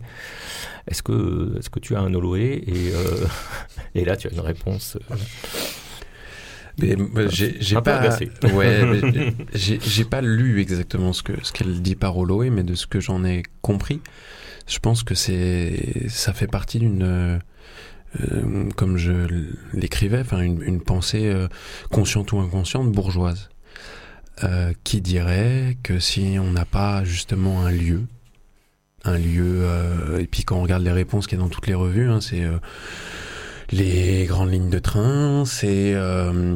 Est-ce 0.88 1.02
que, 1.04 1.56
est-ce 1.58 1.70
que 1.70 1.80
tu 1.80 1.96
as 1.96 2.00
un 2.00 2.14
Oloé 2.14 2.64
et, 2.68 2.94
euh, 2.94 3.26
et 3.96 4.06
là, 4.06 4.16
tu 4.16 4.28
as 4.28 4.32
une 4.32 4.40
réponse 4.40 4.98
euh, 5.12 5.16
mais, 6.80 6.96
j'ai 7.30 7.82
pas, 7.82 8.08
ouais, 8.54 9.02
j'ai 9.56 10.06
pas 10.06 10.22
lu 10.22 10.62
exactement 10.62 11.12
ce 11.12 11.24
que 11.24 11.34
ce 11.44 11.52
qu'elle 11.52 11.82
dit 11.82 11.96
par 11.96 12.16
Oloé, 12.16 12.52
mais 12.52 12.62
de 12.62 12.76
ce 12.76 12.86
que 12.86 13.00
j'en 13.00 13.26
ai 13.26 13.42
compris, 13.64 14.00
je 14.68 14.78
pense 14.78 15.02
que 15.02 15.16
c'est 15.16 16.08
ça 16.08 16.34
fait 16.34 16.46
partie 16.46 16.78
d'une 16.78 17.40
euh, 18.22 18.70
comme 18.76 18.98
je 18.98 19.12
l'écrivais, 19.74 20.22
enfin 20.22 20.42
une, 20.42 20.62
une 20.64 20.82
pensée 20.82 21.28
euh, 21.28 21.48
consciente 21.92 22.32
ou 22.32 22.40
inconsciente 22.40 22.92
bourgeoise, 22.92 23.50
euh, 24.44 24.74
qui 24.84 25.02
dirait 25.02 25.78
que 25.84 26.00
si 26.00 26.38
on 26.40 26.52
n'a 26.52 26.66
pas 26.66 27.04
justement 27.04 27.66
un 27.66 27.72
lieu, 27.72 28.04
un 29.08 29.18
lieu. 29.18 29.62
Euh, 29.62 30.20
et 30.20 30.28
puis 30.28 30.44
quand 30.44 30.58
on 30.58 30.64
regarde 30.64 30.84
les 30.84 30.92
réponses 30.92 31.28
qu'il 31.28 31.38
y 31.38 31.42
a 31.42 31.44
dans 31.44 31.50
toutes 31.50 31.68
les 31.68 31.74
revues, 31.74 32.10
hein, 32.10 32.22
c'est 32.22 32.44
euh, 32.44 32.58
les 33.72 34.26
grandes 34.26 34.52
lignes 34.52 34.70
de 34.70 34.80
train, 34.80 35.44
c'est 35.46 35.94
euh, 35.94 36.56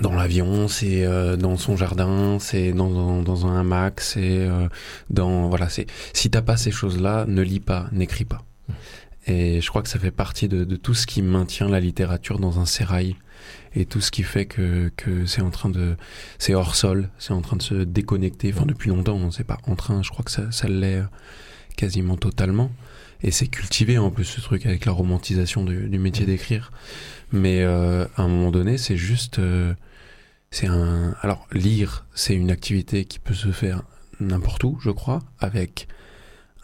dans 0.00 0.14
l'avion, 0.14 0.68
c'est 0.68 1.06
dans 1.38 1.56
son 1.56 1.76
jardin, 1.76 2.38
c'est 2.38 2.72
dans, 2.72 3.22
dans, 3.22 3.46
un 3.46 3.60
hamac, 3.60 4.00
c'est 4.00 4.46
dans 5.08 5.48
voilà. 5.48 5.68
C'est 5.70 5.86
si 6.12 6.30
t'as 6.30 6.42
pas 6.42 6.56
ces 6.58 6.70
choses-là, 6.70 7.24
ne 7.26 7.42
lis 7.42 7.60
pas, 7.60 7.88
n'écris 7.92 8.26
pas. 8.26 8.44
Et 9.26 9.60
je 9.60 9.68
crois 9.68 9.82
que 9.82 9.88
ça 9.88 9.98
fait 9.98 10.10
partie 10.10 10.48
de, 10.48 10.64
tout 10.76 10.94
ce 10.94 11.06
qui 11.06 11.20
maintient 11.22 11.68
la 11.68 11.80
littérature 11.80 12.38
dans 12.38 12.60
un 12.60 12.66
sérail 12.66 13.16
et 13.74 13.84
tout 13.84 14.00
ce 14.00 14.10
qui 14.10 14.22
fait 14.22 14.46
que, 14.46 14.90
que 14.96 15.26
c'est 15.26 15.42
en 15.42 15.50
train 15.50 15.68
de 15.68 15.96
c'est 16.38 16.54
hors 16.54 16.74
sol, 16.74 17.10
c'est 17.18 17.32
en 17.32 17.42
train 17.42 17.56
de 17.56 17.62
se 17.62 17.74
déconnecter. 17.74 18.52
Enfin 18.54 18.66
depuis 18.66 18.90
longtemps, 18.90 19.16
on 19.16 19.30
sait 19.30 19.44
pas 19.44 19.58
en 19.66 19.74
train. 19.74 20.02
Je 20.02 20.10
crois 20.10 20.24
que 20.24 20.30
ça 20.30 20.68
l'est 20.68 21.02
quasiment 21.78 22.16
totalement. 22.16 22.70
Et 23.22 23.30
c'est 23.30 23.46
cultivé 23.46 23.98
en 23.98 24.10
plus 24.10 24.24
ce 24.24 24.40
truc 24.40 24.66
avec 24.66 24.84
la 24.84 24.92
romantisation 24.92 25.64
du, 25.64 25.88
du 25.88 25.98
métier 25.98 26.26
d'écrire. 26.26 26.70
Mais 27.32 27.62
euh, 27.62 28.04
à 28.16 28.22
un 28.22 28.28
moment 28.28 28.50
donné, 28.50 28.78
c'est 28.78 28.96
juste, 28.96 29.38
euh, 29.38 29.72
c'est 30.50 30.66
un. 30.66 31.14
Alors 31.22 31.46
lire, 31.52 32.04
c'est 32.14 32.34
une 32.34 32.50
activité 32.50 33.04
qui 33.04 33.18
peut 33.18 33.34
se 33.34 33.52
faire 33.52 33.82
n'importe 34.20 34.64
où, 34.64 34.78
je 34.82 34.90
crois, 34.90 35.20
avec 35.38 35.88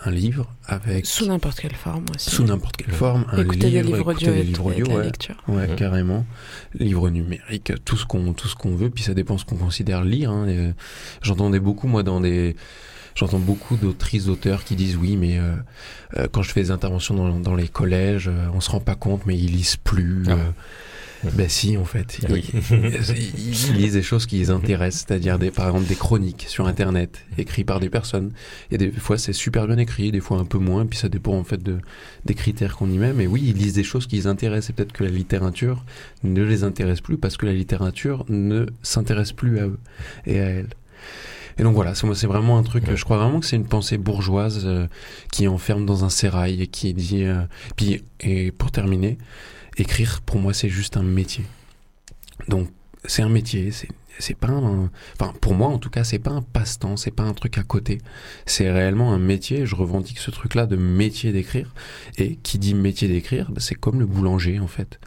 un 0.01 0.11
livre, 0.11 0.53
avec 0.67 1.07
sous 1.07 1.27
n'importe 1.27 1.61
quelle 1.61 1.75
forme 1.75 2.05
aussi. 2.15 2.31
Sous 2.31 2.45
n'importe 2.45 2.77
quelle 2.77 2.95
forme, 2.95 3.25
un 3.31 3.43
écouter 3.43 3.71
livre, 3.71 3.83
des 3.83 3.83
livres 3.83 4.11
écouter 4.11 4.29
audio 4.29 4.33
des 4.33 4.43
livres 4.43 4.67
audio, 4.67 4.87
la 4.87 4.95
ouais, 4.97 5.05
lecture. 5.05 5.37
ouais 5.49 5.69
mmh. 5.69 5.77
carrément. 5.77 6.27
Livre 6.75 7.11
numérique, 7.11 7.73
tout 7.85 7.97
ce 7.97 8.05
qu'on 8.05 8.33
tout 8.33 8.49
ce 8.49 8.57
qu'on 8.57 8.75
veut, 8.75 8.91
puis 8.91 9.05
ça 9.05 9.15
dépend 9.15 9.39
ce 9.39 9.45
qu'on 9.45 9.57
considère 9.57 10.03
lire. 10.03 10.31
Hein. 10.31 10.73
J'entendais 11.23 11.61
beaucoup 11.61 11.87
moi 11.89 12.03
dans 12.03 12.21
des 12.21 12.57
j'entends 13.15 13.39
beaucoup 13.39 13.77
d'autrices, 13.77 14.27
d'auteurs 14.27 14.65
qui 14.65 14.77
disent 14.77 14.97
oui, 14.97 15.17
mais 15.17 15.39
euh, 15.39 15.55
euh, 16.17 16.27
quand 16.31 16.43
je 16.43 16.53
fais 16.53 16.63
des 16.63 16.71
interventions 16.71 17.15
dans, 17.15 17.39
dans 17.39 17.55
les 17.55 17.69
collèges, 17.69 18.29
euh, 18.29 18.49
on 18.55 18.61
se 18.61 18.71
rend 18.71 18.81
pas 18.81 18.97
compte, 18.97 19.27
mais 19.27 19.39
ils 19.39 19.53
lisent 19.53 19.77
plus. 19.77 20.25
Ah. 20.29 20.37
Ben 21.33 21.49
si, 21.49 21.79
en 21.79 21.87
fait, 21.87 22.19
ils, 22.19 22.31
oui. 22.31 22.51
ils, 22.71 23.71
ils, 23.71 23.77
lisent 23.77 23.95
des 23.95 24.03
choses 24.03 24.27
qui 24.27 24.37
les 24.37 24.51
intéressent, 24.51 25.07
c'est-à-dire 25.09 25.39
des, 25.39 25.51
par 25.51 25.69
exemple 25.69 25.87
des 25.87 25.95
chroniques 25.95 26.45
sur 26.49 26.67
Internet, 26.67 27.25
écrites 27.39 27.67
par 27.67 27.81
des 27.81 27.89
personnes. 27.89 28.33
Et 28.71 28.77
des 28.77 28.93
fois, 28.93 29.17
c'est 29.17 29.33
super 29.33 29.67
bien 29.67 29.79
écrit, 29.79 30.13
des 30.13 30.21
fois 30.21 30.39
un 30.39 30.45
peu 30.45 30.59
moins, 30.59 30.85
puis 30.85 30.99
ça 30.99 31.09
dépend 31.09 31.33
en 31.33 31.45
fait 31.45 31.63
de, 31.63 31.79
des 32.27 32.35
critères 32.35 32.77
qu'on 32.77 32.91
y 32.91 32.99
met. 32.99 33.15
Mais 33.15 33.27
oui, 33.27 33.43
ils 33.47 33.57
lisent 33.57 33.73
des 33.73 33.85
choses 33.85 34.07
qui 34.07 34.17
les 34.17 34.27
intéressent, 34.27 34.69
et 34.69 34.73
peut-être 34.75 34.93
que 34.93 35.03
la 35.03 35.09
littérature 35.09 35.83
ne 36.25 36.43
les 36.43 36.63
intéresse 36.63 37.01
plus 37.01 37.17
parce 37.17 37.39
que 37.39 37.47
la 37.47 37.55
littérature 37.55 38.27
ne 38.29 38.67
s'intéresse 38.83 39.33
plus 39.33 39.61
à 39.61 39.63
eux 39.63 39.79
et 40.27 40.41
à 40.41 40.45
elles. 40.45 40.75
Et 41.59 41.63
donc 41.63 41.75
voilà, 41.75 41.95
c'est 41.95 42.27
vraiment 42.27 42.59
un 42.59 42.63
truc, 42.63 42.85
je 42.95 43.05
crois 43.05 43.17
vraiment 43.17 43.41
que 43.41 43.47
c'est 43.47 43.57
une 43.57 43.67
pensée 43.67 43.97
bourgeoise 43.97 44.63
euh, 44.65 44.87
qui 45.31 45.47
enferme 45.47 45.87
dans 45.87 46.05
un 46.05 46.11
sérail 46.11 46.63
et 46.63 46.67
qui 46.67 46.95
dit... 46.95 47.25
Euh, 47.25 47.45
puis, 47.77 48.03
et 48.21 48.51
pour 48.51 48.71
terminer, 48.71 49.19
écrire, 49.77 50.21
pour 50.23 50.39
moi, 50.39 50.53
c'est 50.53 50.69
juste 50.69 50.97
un 50.97 51.03
métier. 51.03 51.45
Donc, 52.49 52.69
c'est 53.05 53.23
un 53.23 53.29
métier, 53.29 53.71
c'est 53.71 53.89
c'est 54.19 54.37
pas 54.37 54.49
un, 54.49 54.91
enfin 55.19 55.33
pour 55.41 55.55
moi 55.55 55.69
en 55.69 55.79
tout 55.79 55.91
cas 55.91 56.05
c'est 56.05 56.19
pas 56.19 56.31
un 56.31 56.43
passe-temps 56.43 56.97
c'est 56.97 57.11
pas 57.11 57.23
un 57.25 57.35
truc 57.35 57.59
à 57.59 57.63
côté. 57.63 57.99
C'est 58.47 58.71
réellement 58.71 59.13
un 59.13 59.19
métier 59.19 59.67
je 59.67 59.75
revendique 59.75 60.19
ce 60.19 60.31
truc 60.31 60.55
là 60.55 60.67
de 60.67 60.77
métier 60.77 61.33
d'écrire. 61.33 61.73
Et 62.19 62.37
qui 62.37 62.59
dit 62.59 62.75
métier 62.75 63.09
d'écrire 63.09 63.51
bah, 63.51 63.61
c'est 63.61 63.75
comme 63.75 64.01
le 64.01 64.07
boulanger 64.07 64.59
en 64.61 64.67
fait. 64.67 65.01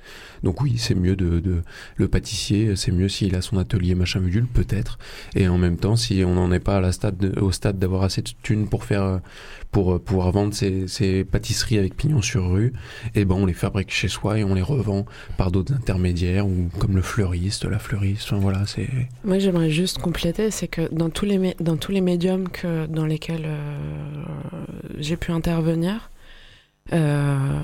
Donc 0.43 0.61
oui 0.61 0.75
c'est 0.77 0.95
mieux 0.95 1.15
de, 1.15 1.39
de 1.39 1.61
le 1.95 2.07
pâtissier 2.07 2.75
c'est 2.75 2.91
mieux 2.91 3.09
s'il 3.09 3.35
a 3.35 3.41
son 3.41 3.57
atelier 3.57 3.95
machin 3.95 4.19
module 4.19 4.47
peut-être. 4.47 4.97
Et 5.35 5.47
en 5.47 5.57
même 5.57 5.77
temps 5.77 5.95
si 5.95 6.23
on 6.25 6.35
n'en 6.35 6.51
est 6.51 6.59
pas 6.59 6.77
à 6.77 6.81
la 6.81 6.91
stade 6.91 7.37
au 7.39 7.51
stade 7.51 7.79
d'avoir 7.79 8.03
assez 8.03 8.21
de 8.21 8.29
thunes 8.43 8.67
pour 8.67 8.83
faire 8.83 9.21
pour 9.71 9.93
euh, 9.93 9.99
pouvoir 9.99 10.31
vendre 10.31 10.53
ces, 10.53 11.23
pâtisseries 11.23 11.77
avec 11.77 11.95
pignon 11.95 12.21
sur 12.21 12.49
rue, 12.49 12.73
et 13.15 13.21
eh 13.21 13.25
ben 13.25 13.35
on 13.35 13.45
les 13.45 13.53
fabrique 13.53 13.91
chez 13.91 14.07
soi 14.07 14.39
et 14.39 14.43
on 14.43 14.53
les 14.53 14.61
revend 14.61 15.05
par 15.37 15.51
d'autres 15.51 15.73
intermédiaires 15.73 16.47
ou 16.47 16.69
comme 16.79 16.95
le 16.95 17.01
fleuriste, 17.01 17.65
la 17.65 17.79
fleuriste. 17.79 18.33
Voilà, 18.33 18.65
c'est. 18.65 18.87
Moi, 19.23 19.39
j'aimerais 19.39 19.69
juste 19.69 19.99
compléter, 19.99 20.51
c'est 20.51 20.67
que 20.67 20.93
dans 20.93 21.09
tous 21.09 21.25
les 21.25 21.55
dans 21.59 21.77
tous 21.77 21.91
les 21.91 22.01
médiums 22.01 22.49
que 22.49 22.85
dans 22.87 23.05
lesquels 23.05 23.45
euh, 23.45 23.87
j'ai 24.97 25.17
pu 25.17 25.31
intervenir. 25.31 26.09
Euh, 26.93 27.59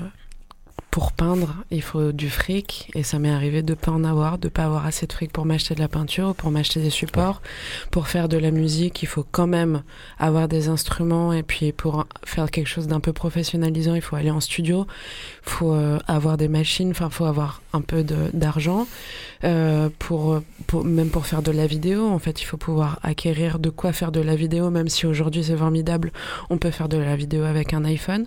pour 0.94 1.10
peindre, 1.10 1.56
il 1.72 1.82
faut 1.82 2.12
du 2.12 2.30
fric. 2.30 2.88
Et 2.94 3.02
ça 3.02 3.18
m'est 3.18 3.32
arrivé 3.32 3.62
de 3.62 3.74
pas 3.74 3.90
en 3.90 4.04
avoir, 4.04 4.38
de 4.38 4.48
pas 4.48 4.62
avoir 4.62 4.86
assez 4.86 5.08
de 5.08 5.12
fric 5.12 5.32
pour 5.32 5.44
m'acheter 5.44 5.74
de 5.74 5.80
la 5.80 5.88
peinture, 5.88 6.36
pour 6.36 6.52
m'acheter 6.52 6.80
des 6.80 6.90
supports. 6.90 7.42
Pour 7.90 8.06
faire 8.06 8.28
de 8.28 8.38
la 8.38 8.52
musique, 8.52 9.02
il 9.02 9.06
faut 9.06 9.26
quand 9.28 9.48
même 9.48 9.82
avoir 10.20 10.46
des 10.46 10.68
instruments. 10.68 11.32
Et 11.32 11.42
puis 11.42 11.72
pour 11.72 12.06
faire 12.24 12.48
quelque 12.48 12.68
chose 12.68 12.86
d'un 12.86 13.00
peu 13.00 13.12
professionnalisant, 13.12 13.96
il 13.96 14.02
faut 14.02 14.14
aller 14.14 14.30
en 14.30 14.38
studio, 14.38 14.86
il 15.44 15.50
faut 15.50 15.72
euh, 15.72 15.98
avoir 16.06 16.36
des 16.36 16.46
machines, 16.46 16.92
enfin 16.92 17.10
faut 17.10 17.24
avoir 17.24 17.60
un 17.72 17.80
peu 17.80 18.04
d'argent 18.32 18.86
euh, 19.44 19.90
pour, 19.98 20.40
pour, 20.66 20.84
même 20.84 21.10
pour 21.10 21.26
faire 21.26 21.42
de 21.42 21.52
la 21.52 21.66
vidéo. 21.66 22.06
En 22.06 22.18
fait, 22.18 22.40
il 22.40 22.44
faut 22.44 22.56
pouvoir 22.56 22.98
acquérir 23.02 23.58
de 23.58 23.68
quoi 23.68 23.92
faire 23.92 24.10
de 24.10 24.20
la 24.20 24.36
vidéo, 24.36 24.70
même 24.70 24.88
si 24.88 25.06
aujourd'hui 25.06 25.44
c'est 25.44 25.56
formidable, 25.56 26.12
on 26.48 26.56
peut 26.56 26.70
faire 26.70 26.88
de 26.88 26.96
la 26.96 27.14
vidéo 27.14 27.44
avec 27.44 27.74
un 27.74 27.84
iPhone. 27.84 28.26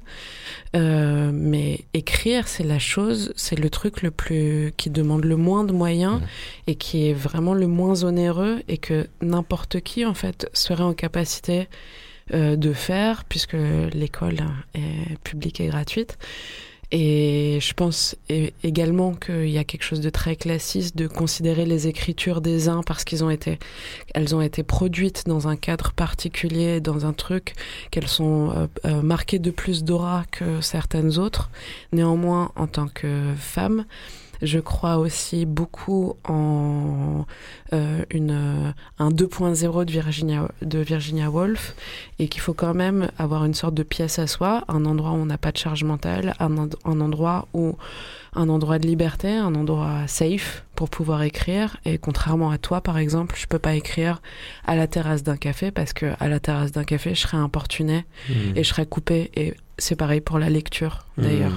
Euh, 0.75 1.31
mais 1.33 1.85
écrire, 1.95 2.47
c'est 2.47 2.63
la 2.63 2.77
chose, 2.77 3.33
c'est 3.35 3.57
le 3.57 3.69
truc 3.71 4.03
le 4.03 4.11
plus 4.11 4.73
qui 4.77 4.91
demande 4.91 5.23
le 5.23 5.37
moins 5.37 5.63
de 5.63 5.73
moyens 5.73 6.21
et 6.67 6.75
qui 6.75 7.09
est 7.09 7.13
vraiment 7.13 7.55
le 7.55 7.67
moins 7.67 8.03
onéreux 8.03 8.61
et 8.67 8.77
que 8.77 9.07
n'importe 9.21 9.81
qui 9.81 10.05
en 10.05 10.13
fait 10.13 10.47
serait 10.53 10.83
en 10.83 10.93
capacité 10.93 11.67
euh, 12.33 12.55
de 12.55 12.73
faire 12.73 13.23
puisque 13.25 13.57
l'école 13.93 14.37
est 14.75 15.17
publique 15.23 15.61
et 15.61 15.67
gratuite. 15.67 16.17
Et 16.91 17.59
je 17.61 17.73
pense 17.73 18.15
également 18.63 19.13
qu'il 19.13 19.49
y 19.49 19.57
a 19.57 19.65
quelque 19.65 19.83
chose 19.83 19.99
de 19.99 20.09
très 20.09 20.37
classiste 20.37 20.95
de 20.95 21.07
considérer 21.07 21.65
les 21.65 21.87
écritures 21.87 22.39
des 22.39 22.69
uns 22.69 22.81
parce 22.81 23.03
qu'ils 23.03 23.25
ont 23.25 23.29
été, 23.29 23.59
ont 24.15 24.41
été 24.41 24.63
produites 24.63 25.23
dans 25.27 25.49
un 25.49 25.57
cadre 25.57 25.91
particulier, 25.91 26.79
dans 26.79 27.05
un 27.05 27.11
truc, 27.11 27.55
qu'elles 27.91 28.07
sont 28.07 28.51
euh, 28.55 28.67
euh, 28.85 29.01
marquées 29.01 29.39
de 29.39 29.51
plus 29.51 29.83
d'aura 29.83 30.23
que 30.31 30.61
certaines 30.61 31.17
autres. 31.17 31.49
Néanmoins, 31.91 32.51
en 32.55 32.67
tant 32.67 32.87
que 32.87 33.33
femme, 33.37 33.85
je 34.41 34.59
crois 34.59 34.97
aussi 34.97 35.45
beaucoup 35.45 36.15
en 36.27 37.25
euh, 37.73 38.03
une, 38.11 38.31
euh, 38.31 38.71
un 38.99 39.09
2.0 39.09 39.85
de 39.85 39.91
Virginia, 39.91 40.47
de 40.61 40.79
Virginia 40.79 41.29
Woolf 41.29 41.75
et 42.19 42.27
qu'il 42.27 42.41
faut 42.41 42.53
quand 42.53 42.73
même 42.73 43.09
avoir 43.17 43.45
une 43.45 43.53
sorte 43.53 43.73
de 43.73 43.83
pièce 43.83 44.19
à 44.19 44.27
soi, 44.27 44.63
un 44.67 44.85
endroit 44.85 45.11
où 45.11 45.15
on 45.15 45.25
n'a 45.25 45.37
pas 45.37 45.51
de 45.51 45.57
charge 45.57 45.83
mentale, 45.83 46.35
un, 46.39 46.69
un 46.85 47.01
endroit 47.01 47.47
où 47.53 47.77
un 48.37 48.49
endroit 48.49 48.77
de 48.77 48.87
liberté, 48.87 49.29
un 49.29 49.55
endroit 49.55 50.07
safe 50.07 50.63
pour 50.75 50.89
pouvoir 50.89 51.23
écrire. 51.23 51.77
Et 51.85 51.97
contrairement 51.97 52.51
à 52.51 52.57
toi, 52.57 52.81
par 52.81 52.97
exemple, 52.97 53.35
je 53.37 53.47
peux 53.47 53.59
pas 53.59 53.73
écrire 53.73 54.21
à 54.65 54.75
la 54.75 54.87
terrasse 54.87 55.23
d'un 55.23 55.37
café 55.37 55.71
parce 55.71 55.93
que 55.93 56.13
à 56.19 56.27
la 56.27 56.39
terrasse 56.39 56.71
d'un 56.71 56.83
café, 56.83 57.15
je 57.15 57.21
serais 57.21 57.37
importuné 57.37 58.05
mmh. 58.29 58.33
et 58.55 58.63
je 58.63 58.69
serais 58.69 58.85
coupé. 58.85 59.31
Et 59.35 59.55
c'est 59.77 59.95
pareil 59.95 60.21
pour 60.21 60.39
la 60.39 60.49
lecture, 60.49 61.05
d'ailleurs. 61.17 61.51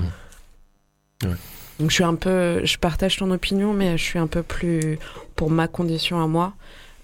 Mmh. 1.23 1.27
Ouais. 1.29 1.37
Donc 1.81 1.89
je 1.89 1.95
suis 1.95 2.05
un 2.05 2.15
peu, 2.15 2.65
je 2.65 2.77
partage 2.77 3.17
ton 3.17 3.31
opinion, 3.31 3.73
mais 3.73 3.97
je 3.97 4.05
suis 4.05 4.19
un 4.19 4.27
peu 4.27 4.43
plus, 4.43 4.99
pour 5.35 5.51
ma 5.51 5.67
condition 5.67 6.23
à 6.23 6.27
moi, 6.27 6.53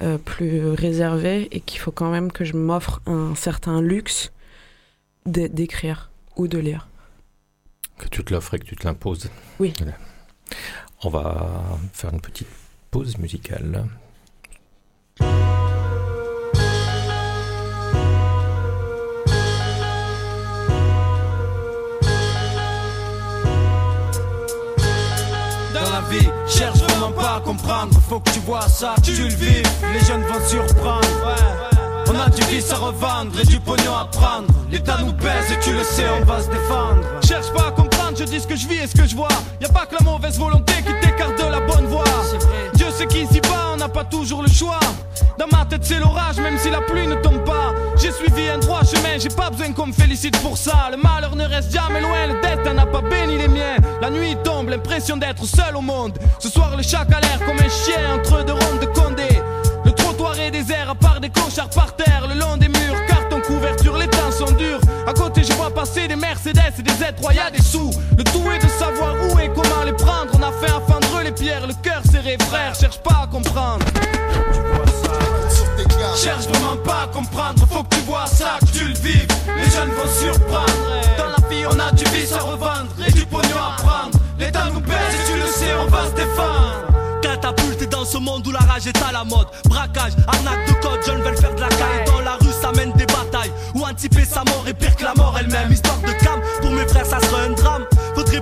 euh, 0.03 0.19
plus 0.19 0.67
réservée 0.69 1.49
et 1.51 1.61
qu'il 1.61 1.81
faut 1.81 1.91
quand 1.91 2.11
même 2.11 2.31
que 2.31 2.45
je 2.45 2.55
m'offre 2.55 3.01
un 3.07 3.35
certain 3.35 3.81
luxe 3.81 4.33
d'écrire 5.25 6.11
ou 6.37 6.47
de 6.47 6.59
lire. 6.59 6.89
Que 7.99 8.07
tu 8.09 8.23
te 8.23 8.35
l'offres 8.35 8.53
et 8.53 8.59
que 8.59 8.67
tu 8.67 8.77
te 8.77 8.87
l'imposes. 8.87 9.31
Oui. 9.59 9.73
On 11.03 11.09
va 11.09 11.65
faire 11.95 12.13
une 12.13 12.21
petite 12.21 12.49
pause 12.91 13.17
musicale. 13.17 13.87
Vie. 26.03 26.29
Cherche 26.47 26.79
vraiment 26.79 27.13
pas 27.13 27.37
à 27.37 27.41
comprendre, 27.41 27.99
faut 28.09 28.21
que 28.21 28.31
tu 28.31 28.41
vois 28.41 28.69
ça, 28.69 28.95
tu 29.03 29.13
le 29.13 29.29
vis. 29.29 29.63
Les 29.93 30.05
jeunes 30.07 30.23
vont 30.23 30.47
surprendre. 30.47 31.07
On 32.09 32.21
a 32.21 32.29
du 32.31 32.43
vice 32.45 32.71
à 32.73 32.77
revendre 32.77 33.39
et 33.41 33.45
du 33.45 33.59
pognon 33.61 33.97
à 33.97 34.07
prendre. 34.07 34.47
L'État 34.71 34.99
nous 35.05 35.13
pèse 35.13 35.51
et 35.53 35.61
tu 35.61 35.73
le 35.73 35.83
sais, 35.83 36.07
on 36.21 36.25
va 36.25 36.41
se 36.41 36.49
défendre. 36.49 37.03
Cherche 37.27 37.53
pas 37.53 37.69
à 37.69 37.71
comprendre, 37.71 38.17
je 38.19 38.25
dis 38.25 38.41
ce 38.41 38.47
que 38.47 38.57
je 38.57 38.67
vis 38.67 38.77
et 38.77 38.87
ce 38.87 38.95
que 38.95 39.07
je 39.07 39.17
vois. 39.17 39.29
Y 39.61 39.67
a 39.67 39.69
pas 39.69 39.87
que 39.87 39.97
la 39.99 40.05
mauvaise 40.05 40.39
volonté 40.39 40.75
qui 40.75 41.07
t'écarte 41.07 41.39
de 41.39 41.51
la 41.51 41.61
bonne 41.61 41.87
voie. 41.87 42.05
Qu'ici 43.05 43.41
bas, 43.43 43.73
on 43.75 43.77
n'a 43.77 43.89
pas 43.89 44.05
toujours 44.05 44.43
le 44.43 44.49
choix. 44.49 44.81
Dans 45.39 45.47
ma 45.53 45.67
tête, 45.67 45.85
c'est 45.85 45.99
l'orage, 45.99 46.39
même 46.39 46.57
si 46.57 46.71
la 46.71 46.81
pluie 46.81 47.07
ne 47.07 47.17
tombe 47.17 47.45
pas. 47.45 47.75
J'ai 47.99 48.11
suivi 48.11 48.49
un 48.49 48.59
droit 48.59 48.81
chemin, 48.85 49.19
j'ai 49.19 49.29
pas 49.29 49.51
besoin 49.51 49.73
qu'on 49.73 49.89
me 49.89 49.93
félicite 49.93 50.39
pour 50.41 50.57
ça. 50.57 50.89
Le 50.91 50.97
malheur 50.97 51.37
ne 51.37 51.45
reste 51.45 51.73
jamais 51.73 52.01
loin, 52.01 52.27
le 52.27 52.41
destin 52.41 52.75
n'a 52.75 52.87
pas 52.87 53.03
béni 53.03 53.37
les 53.37 53.49
miens. 53.49 53.77
La 54.01 54.09
nuit 54.09 54.37
tombe, 54.43 54.71
l'impression 54.71 55.17
d'être 55.17 55.45
seul 55.45 55.77
au 55.77 55.83
monde. 55.83 56.19
Ce 56.39 56.49
soir, 56.49 56.75
le 56.77 56.83
chat 56.83 57.07
a 57.13 57.21
l'air 57.21 57.39
comme 57.45 57.59
un 57.59 57.69
chien 57.69 58.15
entre 58.15 58.45
deux 58.45 58.55
rondes 58.55 58.81
de 58.81 58.87
Condé. 58.87 59.29
Le 59.85 59.93
trottoir 59.93 60.39
est 60.41 60.51
désert, 60.51 60.91
à 60.91 60.95
part 60.95 61.21
des 61.21 61.29
clochards 61.29 61.71
par 61.71 61.95
terre, 61.97 62.27
le 62.29 62.39
long 62.39 62.57
des 62.57 62.69
murs, 62.69 63.07
carton 63.07 63.41
couverture, 63.41 63.97
les 63.99 64.09
temps 64.09 64.33
sont 64.33 64.53
durs. 64.53 64.81
À 65.07 65.13
côté, 65.13 65.45
je 65.45 65.53
vois 65.53 65.71
passer 65.71 66.09
des 66.09 66.17
Mercedes 66.17 66.73
et 66.79 66.83
des 66.83 66.91
Z3, 66.91 67.35
y'a 67.35 67.51
des 67.51 67.63
sous. 67.63 67.91
Le 68.17 68.25
tout 68.25 68.43
est 68.51 68.65
de 68.65 68.69
pas 72.39 73.23
à 73.23 73.27
comprendre. 73.27 73.85
Cherche 76.17 76.47
vraiment 76.47 76.77
pas 76.79 77.03
à 77.05 77.07
comprendre, 77.09 77.67
faut 77.71 77.83
que 77.83 77.95
tu 77.95 78.01
vois 78.03 78.27
ça, 78.27 78.59
que 78.61 78.79
tu 78.79 78.85
le 78.85 78.95
vives. 78.95 79.29
Les 79.57 79.71
jeunes 79.71 79.91
vont 79.91 80.09
surprendre. 80.09 80.67
Dans 81.19 81.27
la 81.27 81.49
vie, 81.49 81.67
on 81.71 81.79
a 81.79 81.93
du 81.93 82.05
vice 82.05 82.33
à 82.33 82.41
revendre 82.41 82.91
et 83.07 83.13
du 83.13 83.27
pognon 83.27 83.57
à 83.57 83.83
prendre. 83.83 84.19
L'État 84.39 84.65
nous 84.73 84.81
baisse 84.81 84.97
et 84.97 85.33
tu 85.33 85.39
le 85.39 85.47
sais, 85.47 85.75
on 85.79 85.91
va 85.91 86.07
se 86.07 86.13
défendre. 86.13 87.21
Catapulté 87.21 87.87
dans 87.87 88.05
ce 88.05 88.17
monde 88.17 88.47
où 88.47 88.51
la 88.51 88.61
rage 88.61 88.87
est 88.87 89.03
à 89.03 89.13
la 89.13 89.25
mode. 89.25 89.49
Braquage, 89.67 90.13
arnaque 90.27 90.69
de 90.69 90.73
code, 90.81 91.05
jeunes 91.05 91.23
veulent 91.23 91.37
faire 91.37 91.55
de 91.55 91.61
la 91.61 91.69
caille. 91.69 92.05
Dans 92.07 92.21
la 92.21 92.37
rue, 92.37 92.53
ça 92.63 92.73
mène 92.73 92.93
des 92.93 93.07
batailles. 93.07 93.53
Ou 93.75 93.85
anticiper 93.85 94.25
sa 94.25 94.43
mort 94.45 94.65
et 94.67 94.75
pire 94.75 94.97
que 94.97 95.05
la 95.05 95.15
mort 95.15 95.37
elle-même. 95.39 95.71
Histoire 95.71 95.99
de 95.99 96.13
cam, 96.13 96.41
pour 96.63 96.71
mes 96.71 96.89
frères, 96.89 97.07
ça 97.07 97.21
serait 97.21 97.47
un 97.47 97.51
drame. 97.51 97.85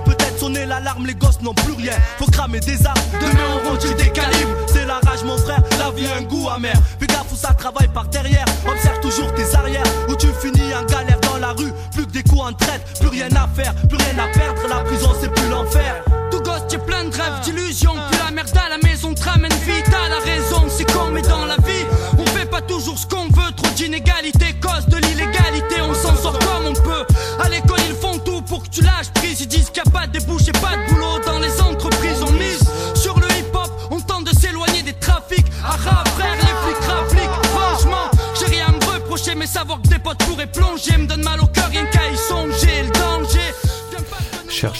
Peut-être 0.05 0.39
sonner 0.39 0.65
l'alarme, 0.65 1.05
les 1.05 1.15
gosses 1.15 1.41
n'ont 1.41 1.53
plus 1.53 1.73
rien. 1.73 1.93
Faut 2.19 2.25
cramer 2.25 2.59
des 2.59 2.85
armes, 2.85 2.99
demain 3.13 3.43
on 3.55 3.69
rentre 3.69 3.95
des 3.95 4.09
calibres. 4.09 4.55
C'est 4.67 4.85
la 4.85 4.99
rage, 4.99 5.23
mon 5.23 5.37
frère, 5.37 5.61
la 5.79 5.91
vie 5.91 6.05
a 6.07 6.17
un 6.17 6.21
goût 6.21 6.49
amer. 6.49 6.75
Fais 6.99 7.07
gaffe 7.07 7.31
où 7.31 7.35
ça 7.35 7.53
travaille 7.53 7.87
par 7.87 8.05
derrière. 8.07 8.45
Observe 8.67 8.99
toujours 8.99 9.33
tes 9.33 9.55
arrières, 9.55 9.85
où 10.09 10.15
tu 10.15 10.27
finis 10.41 10.73
en 10.73 10.85
galère 10.85 11.19
dans 11.21 11.37
la 11.37 11.53
rue. 11.53 11.71
Plus 11.93 12.05
que 12.05 12.11
des 12.11 12.23
coups 12.23 12.41
en 12.41 12.53
traite, 12.53 12.99
plus 12.99 13.09
rien 13.09 13.29
à 13.35 13.47
faire, 13.55 13.73
plus 13.87 13.97
rien 13.97 14.19
à 14.19 14.27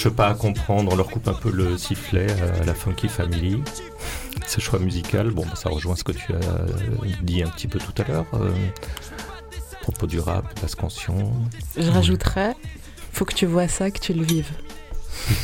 Cherche 0.06 0.18
pas 0.18 0.28
à 0.28 0.36
comprendre, 0.36 0.94
on 0.94 0.96
leur 0.96 1.08
coupe 1.08 1.28
un 1.28 1.34
peu 1.34 1.50
le 1.50 1.80
sifflet 1.80 2.28
à 2.62 2.64
la 2.64 2.76
Funky 2.76 3.08
Family. 3.08 3.64
ce 4.46 4.62
choix 4.62 4.78
musical, 4.78 5.32
bon, 5.32 5.44
bah, 5.48 5.56
ça 5.56 5.70
rejoint 5.70 5.96
ce 5.96 6.04
que 6.04 6.12
tu 6.12 6.32
as 6.32 6.66
dit 7.24 7.42
un 7.42 7.48
petit 7.48 7.68
peu 7.68 7.80
tout 7.80 8.00
à 8.00 8.08
l'heure. 8.08 8.28
Euh, 8.36 8.52
à 9.74 9.78
propos 9.82 10.06
du 10.06 10.20
rap, 10.20 10.56
de 10.58 10.62
la 10.62 10.68
scansion. 10.68 11.34
Je 11.76 11.90
rajouterais, 11.90 12.56
faut 13.14 13.26
que 13.26 13.34
tu 13.34 13.48
vois 13.48 13.68
ça, 13.68 13.90
que 13.90 13.98
tu 13.98 14.14
le 14.14 14.24
vives. 14.24 14.52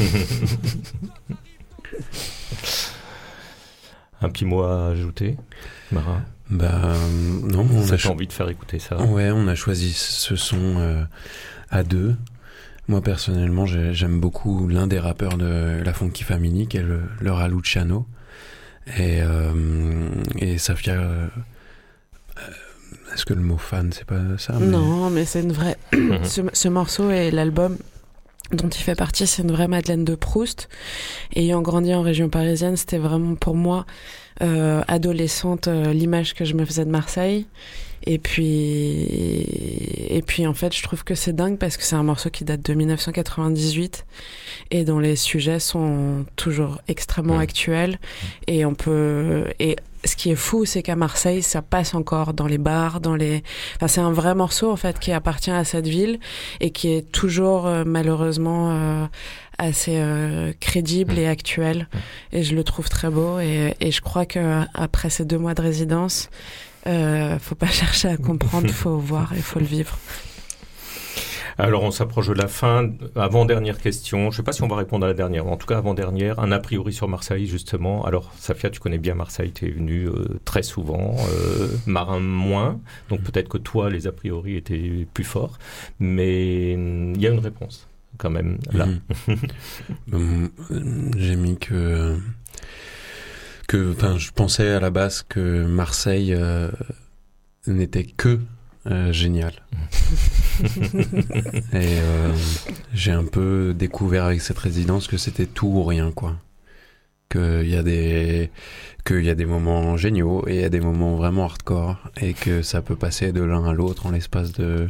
un 4.21 4.29
petit 4.29 4.45
mot 4.45 4.61
à 4.61 4.89
ajouter, 4.89 5.37
Mara? 5.91 6.21
Bah 6.51 6.93
non, 7.41 7.67
on 7.67 7.91
a 7.91 8.07
envie 8.11 8.27
de 8.27 8.33
faire 8.33 8.49
écouter 8.49 8.77
ça. 8.77 8.97
Ouais, 8.97 9.31
on 9.31 9.47
a 9.47 9.55
choisi 9.55 9.91
ce 9.91 10.35
son 10.35 10.77
euh, 10.77 11.03
à 11.71 11.81
deux. 11.81 12.15
Moi 12.91 12.99
personnellement, 12.99 13.65
j'aime 13.65 14.19
beaucoup 14.19 14.67
l'un 14.67 14.85
des 14.85 14.99
rappeurs 14.99 15.37
de 15.37 15.81
la 15.81 15.93
Funky 15.93 16.25
Family, 16.25 16.67
qui 16.67 16.75
est 16.75 16.83
le, 16.83 17.03
le 17.21 17.31
Luciano. 17.47 18.05
Et, 18.97 19.21
euh, 19.21 20.09
et 20.37 20.57
Safia. 20.57 20.95
Euh, 20.95 21.27
est-ce 23.13 23.23
que 23.23 23.33
le 23.33 23.39
mot 23.39 23.55
fan, 23.55 23.93
c'est 23.93 24.03
pas 24.03 24.19
ça 24.37 24.59
Non, 24.59 25.09
mais 25.09 25.23
c'est 25.23 25.39
une 25.39 25.53
vraie. 25.53 25.77
ce, 26.23 26.67
morceau 26.67 27.09
et 27.11 27.31
l'album 27.31 27.77
dont 28.51 28.67
il 28.67 28.81
fait 28.81 28.95
partie, 28.95 29.25
c'est 29.25 29.43
une 29.43 29.53
vraie 29.53 29.69
Madeleine 29.69 30.03
de 30.03 30.15
Proust. 30.15 30.67
Ayant 31.33 31.61
grandi 31.61 31.93
en 31.93 32.01
région 32.01 32.27
parisienne, 32.27 32.75
c'était 32.75 32.97
vraiment 32.97 33.35
pour 33.35 33.55
moi, 33.55 33.85
euh, 34.41 34.83
adolescente, 34.89 35.69
l'image 35.69 36.33
que 36.33 36.43
je 36.43 36.55
me 36.55 36.65
faisais 36.65 36.83
de 36.83 36.91
Marseille. 36.91 37.47
Et 38.05 38.17
puis, 38.17 39.45
et 40.09 40.23
puis 40.25 40.47
en 40.47 40.53
fait, 40.53 40.75
je 40.75 40.81
trouve 40.81 41.03
que 41.03 41.15
c'est 41.15 41.33
dingue 41.33 41.57
parce 41.57 41.77
que 41.77 41.83
c'est 41.83 41.95
un 41.95 42.03
morceau 42.03 42.29
qui 42.29 42.43
date 42.43 42.61
de 42.61 42.73
1998 42.73 44.05
et 44.71 44.83
dont 44.83 44.99
les 44.99 45.15
sujets 45.15 45.59
sont 45.59 46.25
toujours 46.35 46.81
extrêmement 46.87 47.37
actuels. 47.37 47.99
Et 48.47 48.65
on 48.65 48.73
peut, 48.73 49.45
et 49.59 49.75
ce 50.03 50.15
qui 50.15 50.31
est 50.31 50.35
fou, 50.35 50.65
c'est 50.65 50.81
qu'à 50.81 50.95
Marseille, 50.95 51.41
ça 51.41 51.61
passe 51.61 51.93
encore 51.93 52.33
dans 52.33 52.47
les 52.47 52.57
bars, 52.57 53.01
dans 53.01 53.15
les. 53.15 53.43
Enfin, 53.75 53.87
c'est 53.87 54.01
un 54.01 54.11
vrai 54.11 54.33
morceau 54.35 54.71
en 54.71 54.75
fait 54.75 54.99
qui 54.99 55.11
appartient 55.11 55.51
à 55.51 55.63
cette 55.63 55.87
ville 55.87 56.19
et 56.59 56.71
qui 56.71 56.91
est 56.91 57.11
toujours 57.11 57.67
euh, 57.67 57.83
malheureusement 57.85 58.71
euh, 58.71 59.05
assez 59.57 59.97
euh, 59.97 60.53
crédible 60.59 61.19
et 61.19 61.27
actuel. 61.27 61.87
Et 62.31 62.43
je 62.43 62.55
le 62.55 62.63
trouve 62.63 62.89
très 62.89 63.09
beau. 63.09 63.39
Et, 63.39 63.75
et 63.79 63.91
je 63.91 64.01
crois 64.01 64.25
que 64.25 64.63
après 64.73 65.09
ces 65.09 65.25
deux 65.25 65.37
mois 65.37 65.53
de 65.53 65.61
résidence, 65.61 66.29
euh, 66.87 67.39
faut 67.39 67.55
pas 67.55 67.67
chercher 67.81 68.09
à 68.09 68.17
comprendre, 68.17 68.69
faut 68.69 68.97
voir 68.97 69.33
et 69.33 69.41
faut 69.41 69.59
le 69.59 69.65
vivre. 69.65 69.97
Alors 71.57 71.83
on 71.83 71.91
s'approche 71.91 72.27
de 72.27 72.33
la 72.33 72.47
fin. 72.47 72.89
Avant-dernière 73.15 73.77
question, 73.77 74.23
je 74.23 74.25
ne 74.27 74.31
sais 74.31 74.43
pas 74.43 74.53
si 74.53 74.63
on 74.63 74.67
va 74.67 74.77
répondre 74.77 75.05
à 75.05 75.09
la 75.09 75.13
dernière, 75.13 75.45
mais 75.45 75.51
en 75.51 75.57
tout 75.57 75.67
cas 75.67 75.77
avant-dernière, 75.77 76.39
un 76.39 76.51
a 76.51 76.59
priori 76.59 76.93
sur 76.93 77.07
Marseille 77.07 77.45
justement. 77.45 78.05
Alors 78.05 78.31
Safia, 78.37 78.69
tu 78.69 78.79
connais 78.79 78.97
bien 78.97 79.15
Marseille, 79.15 79.51
tu 79.51 79.67
es 79.67 79.71
venu 79.71 80.07
euh, 80.07 80.39
très 80.45 80.63
souvent, 80.63 81.15
euh, 81.29 81.67
Marin 81.85 82.19
moins, 82.19 82.79
donc 83.09 83.21
peut-être 83.21 83.49
que 83.49 83.57
toi 83.57 83.89
les 83.89 84.07
a 84.07 84.11
priori 84.11 84.55
étaient 84.55 85.05
plus 85.13 85.23
forts, 85.23 85.59
mais 85.99 86.71
il 86.73 87.21
y 87.21 87.27
a 87.27 87.31
une 87.31 87.39
réponse 87.39 87.87
quand 88.17 88.29
même 88.29 88.57
là. 88.71 88.87
Mhm. 90.11 90.49
J'ai 91.17 91.35
mis 91.35 91.57
que 91.57 92.17
que, 93.71 93.93
enfin, 93.93 94.17
je 94.17 94.31
pensais 94.31 94.67
à 94.67 94.81
la 94.81 94.89
base 94.89 95.23
que 95.23 95.63
Marseille 95.63 96.33
euh, 96.33 96.69
n'était 97.67 98.03
que 98.03 98.37
euh, 98.87 99.13
génial. 99.13 99.53
Et 100.61 100.65
euh, 101.73 102.33
j'ai 102.93 103.13
un 103.13 103.23
peu 103.23 103.73
découvert 103.73 104.25
avec 104.25 104.41
cette 104.41 104.57
résidence 104.57 105.07
que 105.07 105.15
c'était 105.15 105.45
tout 105.45 105.67
ou 105.67 105.83
rien, 105.83 106.11
quoi. 106.11 106.35
Qu'il 107.29 107.69
y 107.69 107.77
a 107.77 107.83
des 107.83 108.49
y 109.09 109.29
a 109.29 109.35
des 109.35 109.45
moments 109.45 109.95
géniaux 109.95 110.43
et 110.47 110.55
il 110.55 110.61
y 110.61 110.65
a 110.65 110.69
des 110.69 110.81
moments 110.81 111.15
vraiment 111.15 111.45
hardcore 111.45 111.95
et 112.19 112.33
que 112.33 112.61
ça 112.61 112.81
peut 112.81 112.97
passer 112.97 113.31
de 113.31 113.41
l'un 113.41 113.63
à 113.63 113.71
l'autre 113.71 114.05
en 114.05 114.11
l'espace 114.11 114.51
de, 114.51 114.89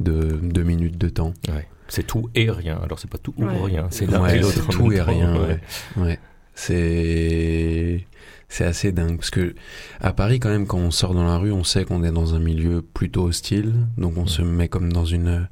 de 0.00 0.40
deux 0.42 0.64
minutes 0.64 0.98
de 0.98 1.08
temps. 1.08 1.34
Ouais. 1.48 1.68
C'est 1.86 2.04
tout 2.04 2.30
et 2.34 2.50
rien. 2.50 2.80
Alors 2.82 2.98
c'est 2.98 3.10
pas 3.10 3.18
tout 3.18 3.32
ou 3.38 3.46
rien, 3.64 3.86
c'est 3.90 4.06
l'un 4.10 4.26
et 4.26 4.40
l'autre. 4.40 4.68
Tout 4.68 4.90
et 4.90 5.00
rien. 5.00 5.34
C'est 6.58 8.04
c'est 8.48 8.64
assez 8.64 8.90
dingue. 8.90 9.16
Parce 9.16 9.30
que 9.30 9.54
à 10.00 10.12
Paris 10.12 10.40
quand 10.40 10.48
même 10.48 10.66
quand 10.66 10.78
on 10.78 10.90
sort 10.90 11.14
dans 11.14 11.24
la 11.24 11.38
rue 11.38 11.52
on 11.52 11.62
sait 11.62 11.84
qu'on 11.84 12.02
est 12.02 12.10
dans 12.10 12.34
un 12.34 12.40
milieu 12.40 12.82
plutôt 12.82 13.26
hostile. 13.26 13.74
Donc 13.96 14.16
on 14.16 14.26
se 14.26 14.42
met 14.42 14.68
comme 14.68 14.92
dans 14.92 15.04
une 15.04 15.48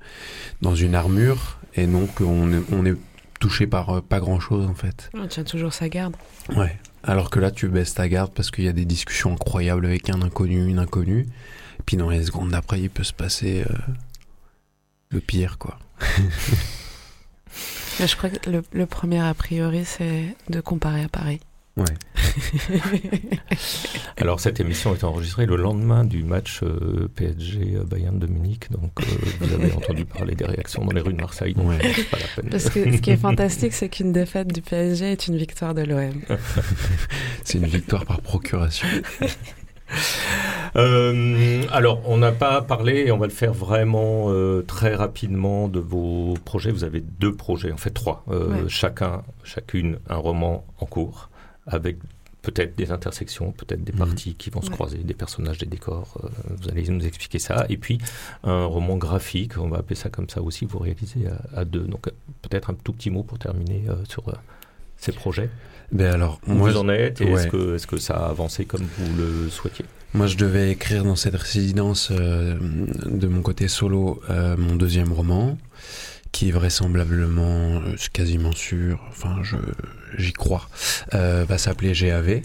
dans 0.62 0.74
une 0.74 0.96
armure. 0.96 1.60
Et 1.76 1.86
donc 1.86 2.20
on 2.20 2.52
est, 2.52 2.62
on 2.72 2.84
est 2.84 2.96
touché 3.38 3.68
par 3.68 3.90
euh, 3.90 4.00
pas 4.00 4.18
grand 4.18 4.40
chose 4.40 4.66
en 4.66 4.74
fait. 4.74 5.10
On 5.14 5.28
tient 5.28 5.44
toujours 5.44 5.72
sa 5.72 5.88
garde. 5.88 6.16
Ouais. 6.56 6.76
Alors 7.04 7.30
que 7.30 7.38
là 7.38 7.52
tu 7.52 7.68
baisses 7.68 7.94
ta 7.94 8.08
garde 8.08 8.32
parce 8.34 8.50
qu'il 8.50 8.64
y 8.64 8.68
a 8.68 8.72
des 8.72 8.84
discussions 8.84 9.32
incroyables 9.32 9.86
avec 9.86 10.10
un 10.10 10.22
inconnu 10.22 10.66
une 10.66 10.80
inconnue. 10.80 11.28
Et 11.78 11.82
puis 11.86 11.96
dans 11.96 12.10
les 12.10 12.24
secondes 12.24 12.50
d'après 12.50 12.80
il 12.80 12.90
peut 12.90 13.04
se 13.04 13.12
passer 13.12 13.64
euh, 13.70 13.74
le 15.10 15.20
pire 15.20 15.58
quoi 15.58 15.78
je 18.00 18.16
crois 18.16 18.30
que 18.30 18.50
le, 18.50 18.62
le 18.72 18.86
premier 18.86 19.20
a 19.20 19.32
priori 19.34 19.84
c'est 19.84 20.36
de 20.48 20.60
comparer 20.60 21.04
à 21.04 21.08
Paris 21.08 21.40
Ouais. 21.76 21.84
Alors 24.16 24.40
cette 24.40 24.60
émission 24.60 24.94
est 24.94 25.04
enregistrée 25.04 25.44
le 25.44 25.56
lendemain 25.56 26.04
du 26.04 26.22
match 26.22 26.60
euh, 26.62 27.06
PSG 27.14 27.80
Bayern 27.86 28.18
de 28.18 28.26
Munich, 28.26 28.70
donc 28.70 28.92
euh, 28.98 29.04
vous 29.40 29.52
avez 29.52 29.72
entendu 29.76 30.06
parler 30.06 30.34
des 30.34 30.46
réactions 30.46 30.82
dans 30.86 30.92
les 30.92 31.02
rues 31.02 31.12
de 31.12 31.20
Marseille, 31.20 31.52
donc 31.52 31.68
ouais. 31.68 31.76
pas 32.10 32.18
la 32.18 32.26
peine. 32.34 32.50
Parce 32.50 32.70
que 32.70 32.90
ce 32.90 32.96
qui 32.96 33.10
est 33.10 33.18
fantastique, 33.18 33.74
c'est 33.74 33.90
qu'une 33.90 34.12
défaite 34.12 34.54
du 34.54 34.62
PSG 34.62 35.12
est 35.12 35.26
une 35.26 35.36
victoire 35.36 35.74
de 35.74 35.82
l'OM. 35.82 36.14
c'est 37.44 37.58
une 37.58 37.66
victoire 37.66 38.06
par 38.06 38.22
procuration. 38.22 38.88
Euh, 40.76 41.62
alors, 41.72 42.02
on 42.04 42.18
n'a 42.18 42.32
pas 42.32 42.60
parlé, 42.62 43.06
et 43.06 43.12
on 43.12 43.18
va 43.18 43.26
le 43.26 43.32
faire 43.32 43.52
vraiment 43.52 44.26
euh, 44.28 44.62
très 44.62 44.94
rapidement, 44.94 45.68
de 45.68 45.80
vos 45.80 46.34
projets. 46.44 46.70
Vous 46.70 46.84
avez 46.84 47.00
deux 47.00 47.34
projets, 47.34 47.72
en 47.72 47.76
fait 47.76 47.90
trois. 47.90 48.24
Euh, 48.30 48.64
ouais. 48.64 48.68
Chacun, 48.68 49.22
chacune, 49.42 49.98
un 50.08 50.16
roman 50.16 50.64
en 50.78 50.86
cours 50.86 51.30
avec 51.66 51.96
peut-être 52.42 52.76
des 52.76 52.92
intersections, 52.92 53.50
peut-être 53.50 53.82
des 53.82 53.92
parties 53.92 54.34
qui 54.36 54.50
vont 54.50 54.62
se 54.62 54.70
croiser, 54.70 54.98
des 54.98 55.14
personnages, 55.14 55.58
des 55.58 55.66
décors. 55.66 56.16
Euh, 56.22 56.28
vous 56.56 56.68
allez 56.68 56.84
nous 56.88 57.04
expliquer 57.04 57.40
ça. 57.40 57.66
Et 57.68 57.76
puis 57.76 57.98
un 58.44 58.66
roman 58.66 58.96
graphique, 58.96 59.58
on 59.58 59.68
va 59.68 59.78
appeler 59.78 59.96
ça 59.96 60.10
comme 60.10 60.28
ça 60.28 60.40
aussi, 60.40 60.64
vous 60.64 60.78
réalisez 60.78 61.26
à, 61.26 61.60
à 61.60 61.64
deux. 61.64 61.80
Donc 61.80 62.08
peut-être 62.42 62.70
un 62.70 62.74
tout 62.74 62.92
petit 62.92 63.10
mot 63.10 63.24
pour 63.24 63.40
terminer 63.40 63.82
euh, 63.88 63.96
sur 64.08 64.28
euh, 64.28 64.32
ces 64.96 65.10
projets. 65.10 65.50
Ben 65.90 66.14
alors, 66.14 66.40
Où 66.46 66.52
moi, 66.52 66.70
vous 66.70 66.76
en 66.76 66.88
êtes 66.88 67.20
et 67.20 67.24
ouais. 67.24 67.32
est-ce 67.32 67.48
que, 67.48 67.74
est 67.74 67.86
que 67.86 67.96
ça 67.96 68.14
a 68.14 68.28
avancé 68.28 68.64
comme 68.64 68.86
vous 68.96 69.16
le 69.16 69.48
souhaitiez? 69.50 69.84
Moi, 70.14 70.26
je 70.26 70.36
devais 70.36 70.70
écrire 70.70 71.04
dans 71.04 71.16
cette 71.16 71.36
résidence 71.36 72.08
euh, 72.10 72.56
de 73.04 73.26
mon 73.26 73.42
côté 73.42 73.68
solo 73.68 74.22
euh, 74.30 74.56
mon 74.56 74.76
deuxième 74.76 75.12
roman 75.12 75.58
qui 76.32 76.50
vraisemblablement, 76.50 77.80
suis 77.96 78.10
quasiment 78.10 78.52
sûr, 78.52 79.02
enfin 79.08 79.38
je 79.42 79.56
j'y 80.18 80.32
crois, 80.32 80.68
euh, 81.14 81.44
va 81.48 81.58
s'appeler 81.58 81.92
GAV. 81.92 82.42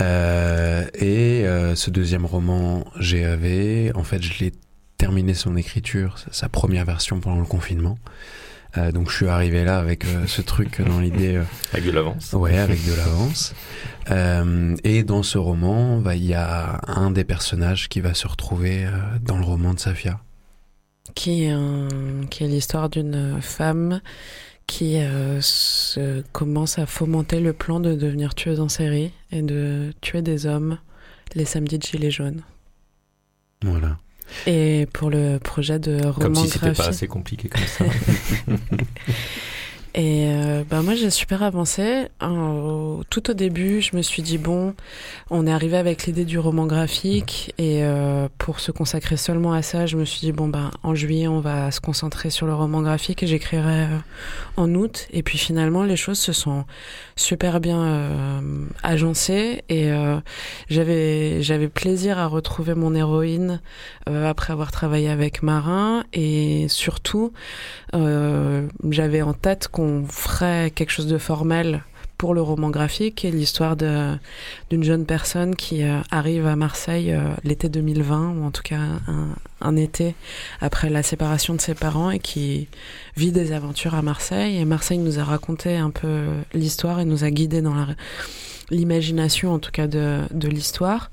Euh, 0.00 0.86
et 0.94 1.46
euh, 1.46 1.74
ce 1.74 1.90
deuxième 1.90 2.24
roman 2.24 2.84
GAV, 2.98 3.92
en 3.94 4.04
fait, 4.04 4.22
je 4.22 4.38
l'ai 4.42 4.52
terminé 4.96 5.34
son 5.34 5.56
écriture, 5.56 6.16
sa 6.30 6.48
première 6.48 6.84
version 6.84 7.20
pendant 7.20 7.40
le 7.40 7.46
confinement. 7.46 7.98
Euh, 8.76 8.92
donc 8.92 9.10
je 9.10 9.16
suis 9.16 9.28
arrivé 9.28 9.64
là 9.64 9.78
avec 9.78 10.04
euh, 10.04 10.26
ce 10.26 10.42
truc 10.42 10.80
dans 10.82 11.00
l'idée. 11.00 11.40
avec 11.72 11.86
de 11.86 11.90
l'avance. 11.90 12.32
Ouais, 12.32 12.58
avec 12.58 12.84
de 12.84 12.94
l'avance. 12.94 13.54
et 14.84 15.02
dans 15.02 15.22
ce 15.22 15.38
roman, 15.38 15.98
bah, 15.98 16.14
il 16.14 16.24
y 16.24 16.34
a 16.34 16.80
un 16.86 17.10
des 17.10 17.24
personnages 17.24 17.88
qui 17.88 18.00
va 18.00 18.14
se 18.14 18.26
retrouver 18.26 18.86
dans 19.22 19.38
le 19.38 19.44
roman 19.44 19.74
de 19.74 19.80
Safia 19.80 20.20
qui 21.14 21.44
est, 21.44 21.50
un, 21.50 21.88
qui 22.30 22.44
est 22.44 22.48
l'histoire 22.48 22.88
d'une 22.88 23.40
femme 23.40 24.00
qui 24.66 24.96
euh, 24.96 25.40
se, 25.40 26.22
commence 26.32 26.78
à 26.78 26.86
fomenter 26.86 27.40
le 27.40 27.52
plan 27.52 27.80
de 27.80 27.94
devenir 27.94 28.34
tueuse 28.34 28.60
en 28.60 28.68
série 28.68 29.12
et 29.30 29.42
de 29.42 29.92
tuer 30.00 30.22
des 30.22 30.46
hommes 30.46 30.78
les 31.34 31.44
samedis 31.44 31.78
de 31.78 31.82
Gilets 31.82 32.10
jaunes. 32.10 32.42
Voilà. 33.62 33.98
Et 34.46 34.86
pour 34.92 35.10
le 35.10 35.38
projet 35.38 35.78
de 35.78 35.96
roman 36.02 36.12
Comme 36.20 36.34
si 36.34 36.48
c'était 36.48 36.72
pas 36.72 36.88
assez 36.88 37.08
compliqué 37.08 37.48
comme 37.48 37.66
ça. 37.66 37.84
Et 39.96 40.26
euh, 40.28 40.62
bah 40.68 40.82
moi 40.82 40.94
j'ai 40.94 41.08
super 41.08 41.42
avancé. 41.42 42.08
Euh, 42.22 43.02
tout 43.08 43.30
au 43.30 43.32
début, 43.32 43.80
je 43.80 43.96
me 43.96 44.02
suis 44.02 44.20
dit 44.22 44.36
bon, 44.36 44.74
on 45.30 45.46
est 45.46 45.50
arrivé 45.50 45.78
avec 45.78 46.04
l'idée 46.04 46.26
du 46.26 46.38
roman 46.38 46.66
graphique 46.66 47.54
et 47.56 47.82
euh, 47.82 48.28
pour 48.36 48.60
se 48.60 48.72
consacrer 48.72 49.16
seulement 49.16 49.54
à 49.54 49.62
ça, 49.62 49.86
je 49.86 49.96
me 49.96 50.04
suis 50.04 50.20
dit 50.20 50.32
bon 50.32 50.48
ben 50.48 50.70
en 50.82 50.94
juillet 50.94 51.28
on 51.28 51.40
va 51.40 51.70
se 51.70 51.80
concentrer 51.80 52.28
sur 52.28 52.46
le 52.46 52.54
roman 52.54 52.82
graphique 52.82 53.22
et 53.22 53.26
j'écrirai 53.26 53.84
euh, 53.84 53.98
en 54.58 54.74
août. 54.74 55.08
Et 55.12 55.22
puis 55.22 55.38
finalement 55.38 55.82
les 55.82 55.96
choses 55.96 56.18
se 56.18 56.34
sont 56.34 56.66
super 57.16 57.58
bien 57.58 57.82
euh, 57.82 58.40
agencées 58.82 59.64
et 59.70 59.90
euh, 59.92 60.18
j'avais 60.68 61.42
j'avais 61.42 61.68
plaisir 61.68 62.18
à 62.18 62.26
retrouver 62.26 62.74
mon 62.74 62.94
héroïne 62.94 63.62
après 64.06 64.52
avoir 64.52 64.70
travaillé 64.70 65.08
avec 65.08 65.42
Marin 65.42 66.04
et 66.12 66.66
surtout 66.68 67.32
j'avais 67.92 69.22
en 69.22 69.32
tête 69.32 69.68
qu'on 69.68 69.85
on 69.86 70.06
ferait 70.06 70.70
quelque 70.74 70.90
chose 70.90 71.06
de 71.06 71.18
formel 71.18 71.82
pour 72.18 72.34
le 72.34 72.40
roman 72.40 72.70
graphique 72.70 73.24
et 73.24 73.30
l'histoire 73.30 73.76
d'une 73.76 74.82
jeune 74.82 75.04
personne 75.04 75.54
qui 75.54 75.82
euh, 75.82 76.00
arrive 76.10 76.46
à 76.46 76.56
Marseille 76.56 77.12
euh, 77.12 77.34
l'été 77.44 77.68
2020 77.68 78.36
ou 78.38 78.44
en 78.44 78.50
tout 78.50 78.62
cas 78.62 78.78
un, 79.06 79.28
un, 79.60 79.76
été 79.76 80.14
après 80.60 80.88
la 80.88 81.02
séparation 81.02 81.54
de 81.54 81.60
ses 81.60 81.74
parents 81.74 82.10
et 82.10 82.18
qui 82.18 82.68
vit 83.16 83.32
des 83.32 83.52
aventures 83.52 83.94
à 83.94 84.02
Marseille. 84.02 84.56
Et 84.56 84.64
Marseille 84.64 84.98
nous 84.98 85.18
a 85.18 85.24
raconté 85.24 85.76
un 85.76 85.90
peu 85.90 86.24
l'histoire 86.54 87.00
et 87.00 87.04
nous 87.04 87.24
a 87.24 87.30
guidés 87.30 87.60
dans 87.60 87.74
la 87.74 87.88
l'imagination 88.70 89.52
en 89.52 89.58
tout 89.58 89.70
cas 89.70 89.86
de, 89.86 90.22
de 90.30 90.48
l'histoire. 90.48 91.10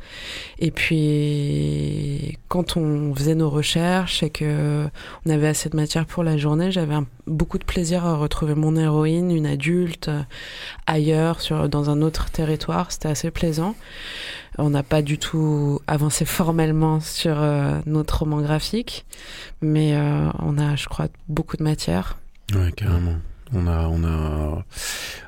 Et 0.59 0.71
puis 0.71 2.37
quand 2.47 2.77
on 2.77 3.13
faisait 3.15 3.35
nos 3.35 3.49
recherches 3.49 4.23
et 4.23 4.29
que 4.29 4.87
on 5.25 5.29
avait 5.29 5.47
assez 5.47 5.69
de 5.69 5.75
matière 5.75 6.05
pour 6.05 6.23
la 6.23 6.37
journée, 6.37 6.71
j'avais 6.71 6.95
beaucoup 7.27 7.57
de 7.57 7.63
plaisir 7.63 8.05
à 8.05 8.15
retrouver 8.15 8.55
mon 8.55 8.75
héroïne, 8.75 9.31
une 9.31 9.45
adulte, 9.45 10.09
ailleurs, 10.87 11.41
sur, 11.41 11.69
dans 11.69 11.89
un 11.89 12.01
autre 12.01 12.29
territoire. 12.29 12.91
C'était 12.91 13.09
assez 13.09 13.31
plaisant. 13.31 13.75
On 14.57 14.69
n'a 14.69 14.83
pas 14.83 15.01
du 15.01 15.17
tout 15.17 15.79
avancé 15.87 16.25
formellement 16.25 16.99
sur 16.99 17.41
euh, 17.41 17.79
notre 17.85 18.19
roman 18.19 18.41
graphique, 18.41 19.05
mais 19.61 19.95
euh, 19.95 20.29
on 20.39 20.57
a, 20.59 20.75
je 20.75 20.87
crois, 20.87 21.07
beaucoup 21.27 21.57
de 21.57 21.63
matière. 21.63 22.17
Ouais, 22.53 22.71
carrément. 22.71 23.15
On 23.53 23.67
a, 23.67 23.87
on 23.87 24.03
a, 24.03 24.65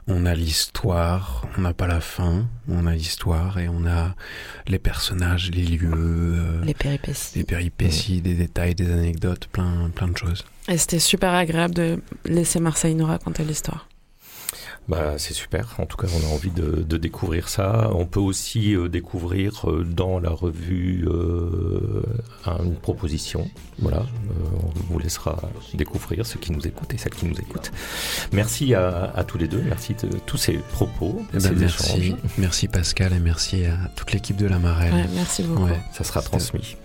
on 0.08 0.26
a 0.26 0.34
l'histoire, 0.34 1.46
on 1.58 1.62
n'a 1.62 1.74
pas 1.74 1.88
la 1.88 2.02
fin, 2.02 2.48
on 2.68 2.88
a 2.88 2.94
l'histoire 2.94 3.60
et 3.60 3.68
on 3.70 3.86
a 3.86 4.16
les 4.68 4.80
personnages, 4.80 5.52
les 5.52 5.64
lieux, 5.64 5.92
euh, 5.94 6.66
les 6.66 6.74
péripéties, 6.74 7.38
les 7.38 7.44
péripéties, 7.44 8.22
des 8.22 8.34
détails, 8.34 8.76
des 8.76 8.92
anecdotes, 8.92 9.48
plein, 9.48 9.90
plein 9.94 10.08
de 10.08 10.18
choses. 10.18 10.44
Et 10.68 10.78
c'était 10.78 11.00
super 11.00 11.34
agréable 11.34 11.76
de 11.76 12.02
laisser 12.26 12.60
Marseille 12.60 12.96
nous 12.96 13.06
raconter 13.06 13.44
l'histoire. 13.44 13.88
Bah, 14.88 15.16
c'est 15.18 15.34
super. 15.34 15.76
En 15.80 15.86
tout 15.88 15.98
cas, 15.98 16.08
on 16.16 16.30
a 16.30 16.34
envie 16.34 16.52
de, 16.52 16.84
de 16.84 16.98
découvrir 16.98 17.50
ça. 17.50 17.90
On 17.96 18.06
peut 18.06 18.20
aussi 18.20 18.76
euh, 18.76 18.88
découvrir 18.88 19.68
euh, 19.70 19.84
dans 19.84 20.20
la 20.20 20.30
revue 20.30 21.08
euh, 21.08 22.04
une 22.64 22.76
proposition. 22.76 23.50
Voilà, 23.80 23.98
euh, 23.98 24.04
on 24.64 24.94
vous 24.94 25.00
laissera 25.00 25.38
découvrir 25.74 26.26
ceux 26.26 26.40
qui 26.40 26.52
nous 26.52 26.66
écoutent 26.68 26.94
et 26.94 26.98
celles 26.98 27.14
qui 27.16 27.26
nous 27.26 27.38
écoutent. 27.40 27.72
Merci 28.32 28.74
à, 28.76 29.12
à 29.16 29.24
tous 29.24 29.38
les 29.40 29.48
deux. 29.48 29.62
Merci 29.66 29.96
de 29.96 30.08
tous 30.26 30.38
ces 30.38 30.54
propos, 30.54 31.24
eh 31.30 31.34
ben, 31.34 31.40
ces 31.40 31.52
merci, 31.56 31.98
échanges. 32.00 32.20
merci 32.38 32.68
Pascal 32.68 33.14
et 33.14 33.20
merci 33.20 33.66
à 33.66 33.90
toute 33.96 34.12
l'équipe 34.14 34.38
de 34.38 34.46
la 34.48 34.60
Marelle. 34.60 34.94
Ouais, 34.94 35.06
merci 35.16 35.42
beaucoup. 35.44 35.64
Ouais. 35.66 35.80
Ça 35.94 36.04
sera 36.04 36.22
transmis. 36.22 36.78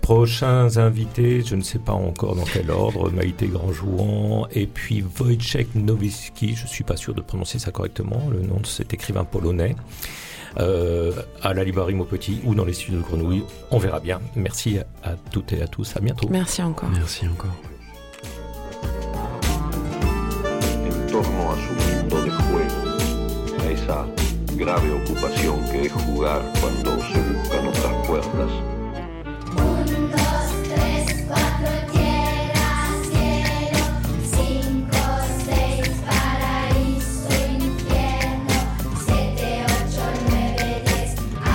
Prochains 0.00 0.76
invités, 0.78 1.42
je 1.44 1.54
ne 1.56 1.62
sais 1.62 1.78
pas 1.78 1.92
encore 1.92 2.36
dans 2.36 2.44
quel 2.44 2.70
ordre, 2.70 3.10
Maïté 3.10 3.48
Grandjouan 3.48 4.46
et 4.52 4.66
puis 4.66 5.04
Wojciech 5.20 5.74
Nowicki, 5.74 6.56
je 6.56 6.66
suis 6.66 6.84
pas 6.84 6.96
sûr 6.96 7.14
de 7.14 7.20
prononcer 7.34 7.58
ça 7.58 7.72
correctement, 7.72 8.28
le 8.30 8.42
nom 8.42 8.60
de 8.60 8.66
cet 8.66 8.94
écrivain 8.94 9.24
polonais, 9.24 9.74
euh, 10.60 11.10
à 11.42 11.52
la 11.52 11.64
librairie 11.64 11.94
Maupetit 11.94 12.40
ou 12.44 12.54
dans 12.54 12.64
les 12.64 12.72
studios 12.72 12.98
de 12.98 13.02
Grenouille, 13.02 13.42
on 13.72 13.78
verra 13.78 13.98
bien. 13.98 14.20
Merci 14.36 14.78
à 15.02 15.16
toutes 15.32 15.52
et 15.52 15.60
à 15.60 15.66
tous, 15.66 15.96
à 15.96 16.00
bientôt. 16.00 16.28
Merci 16.30 16.62
encore. 16.62 16.88
Merci 16.90 17.26
encore. 17.26 17.50
en 20.86 21.22
torno 21.22 21.52
a 21.52 21.56
su 21.56 21.72
mundo 21.72 22.24
de 22.24 22.30
juego, 22.30 23.62
a 23.62 23.70
esa 23.70 24.06
grave 24.56 24.90
ocupación 25.02 25.64
que 25.70 25.86
es 25.86 25.92
jugar 25.92 26.42
cuando 26.60 26.90
se 27.02 27.20
buscan 27.20 27.66
otras 27.68 28.06
puertas. 28.06 28.73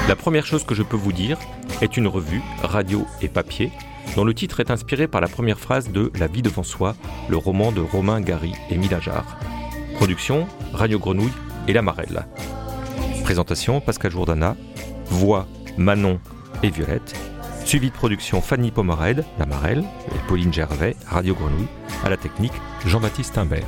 La 0.09 0.15
première 0.15 0.47
chose 0.47 0.63
que 0.63 0.73
je 0.73 0.81
peux 0.81 0.97
vous 0.97 1.13
dire 1.13 1.37
est 1.81 1.95
une 1.95 2.07
revue, 2.07 2.41
radio 2.63 3.05
et 3.21 3.27
papier, 3.27 3.71
dont 4.15 4.23
le 4.23 4.33
titre 4.33 4.59
est 4.59 4.71
inspiré 4.71 5.07
par 5.07 5.21
la 5.21 5.27
première 5.27 5.59
phrase 5.59 5.91
de 5.91 6.11
La 6.17 6.25
vie 6.25 6.41
devant 6.41 6.63
soi, 6.63 6.95
le 7.29 7.37
roman 7.37 7.71
de 7.71 7.81
Romain 7.81 8.19
Gary 8.19 8.53
et 8.71 8.77
Milajard. 8.79 9.37
Production, 9.97 10.47
Radio 10.73 10.97
Grenouille 10.97 11.31
et 11.67 11.73
La 11.73 11.83
Marelle. 11.83 12.25
Présentation, 13.23 13.81
Pascal 13.81 14.11
Jourdana. 14.11 14.55
Voix, 15.05 15.45
Manon 15.77 16.19
et 16.63 16.71
Violette. 16.71 17.15
Suivi 17.63 17.91
de 17.91 17.95
production, 17.95 18.41
Fanny 18.41 18.71
Pomarède, 18.71 19.25
La 19.37 19.45
Marelle, 19.45 19.83
et 20.07 20.27
Pauline 20.27 20.51
Gervais, 20.51 20.95
Radio 21.05 21.35
Grenouille. 21.35 21.67
À 22.03 22.09
la 22.09 22.17
technique, 22.17 22.53
Jean-Baptiste 22.83 23.37
Imbert. 23.37 23.67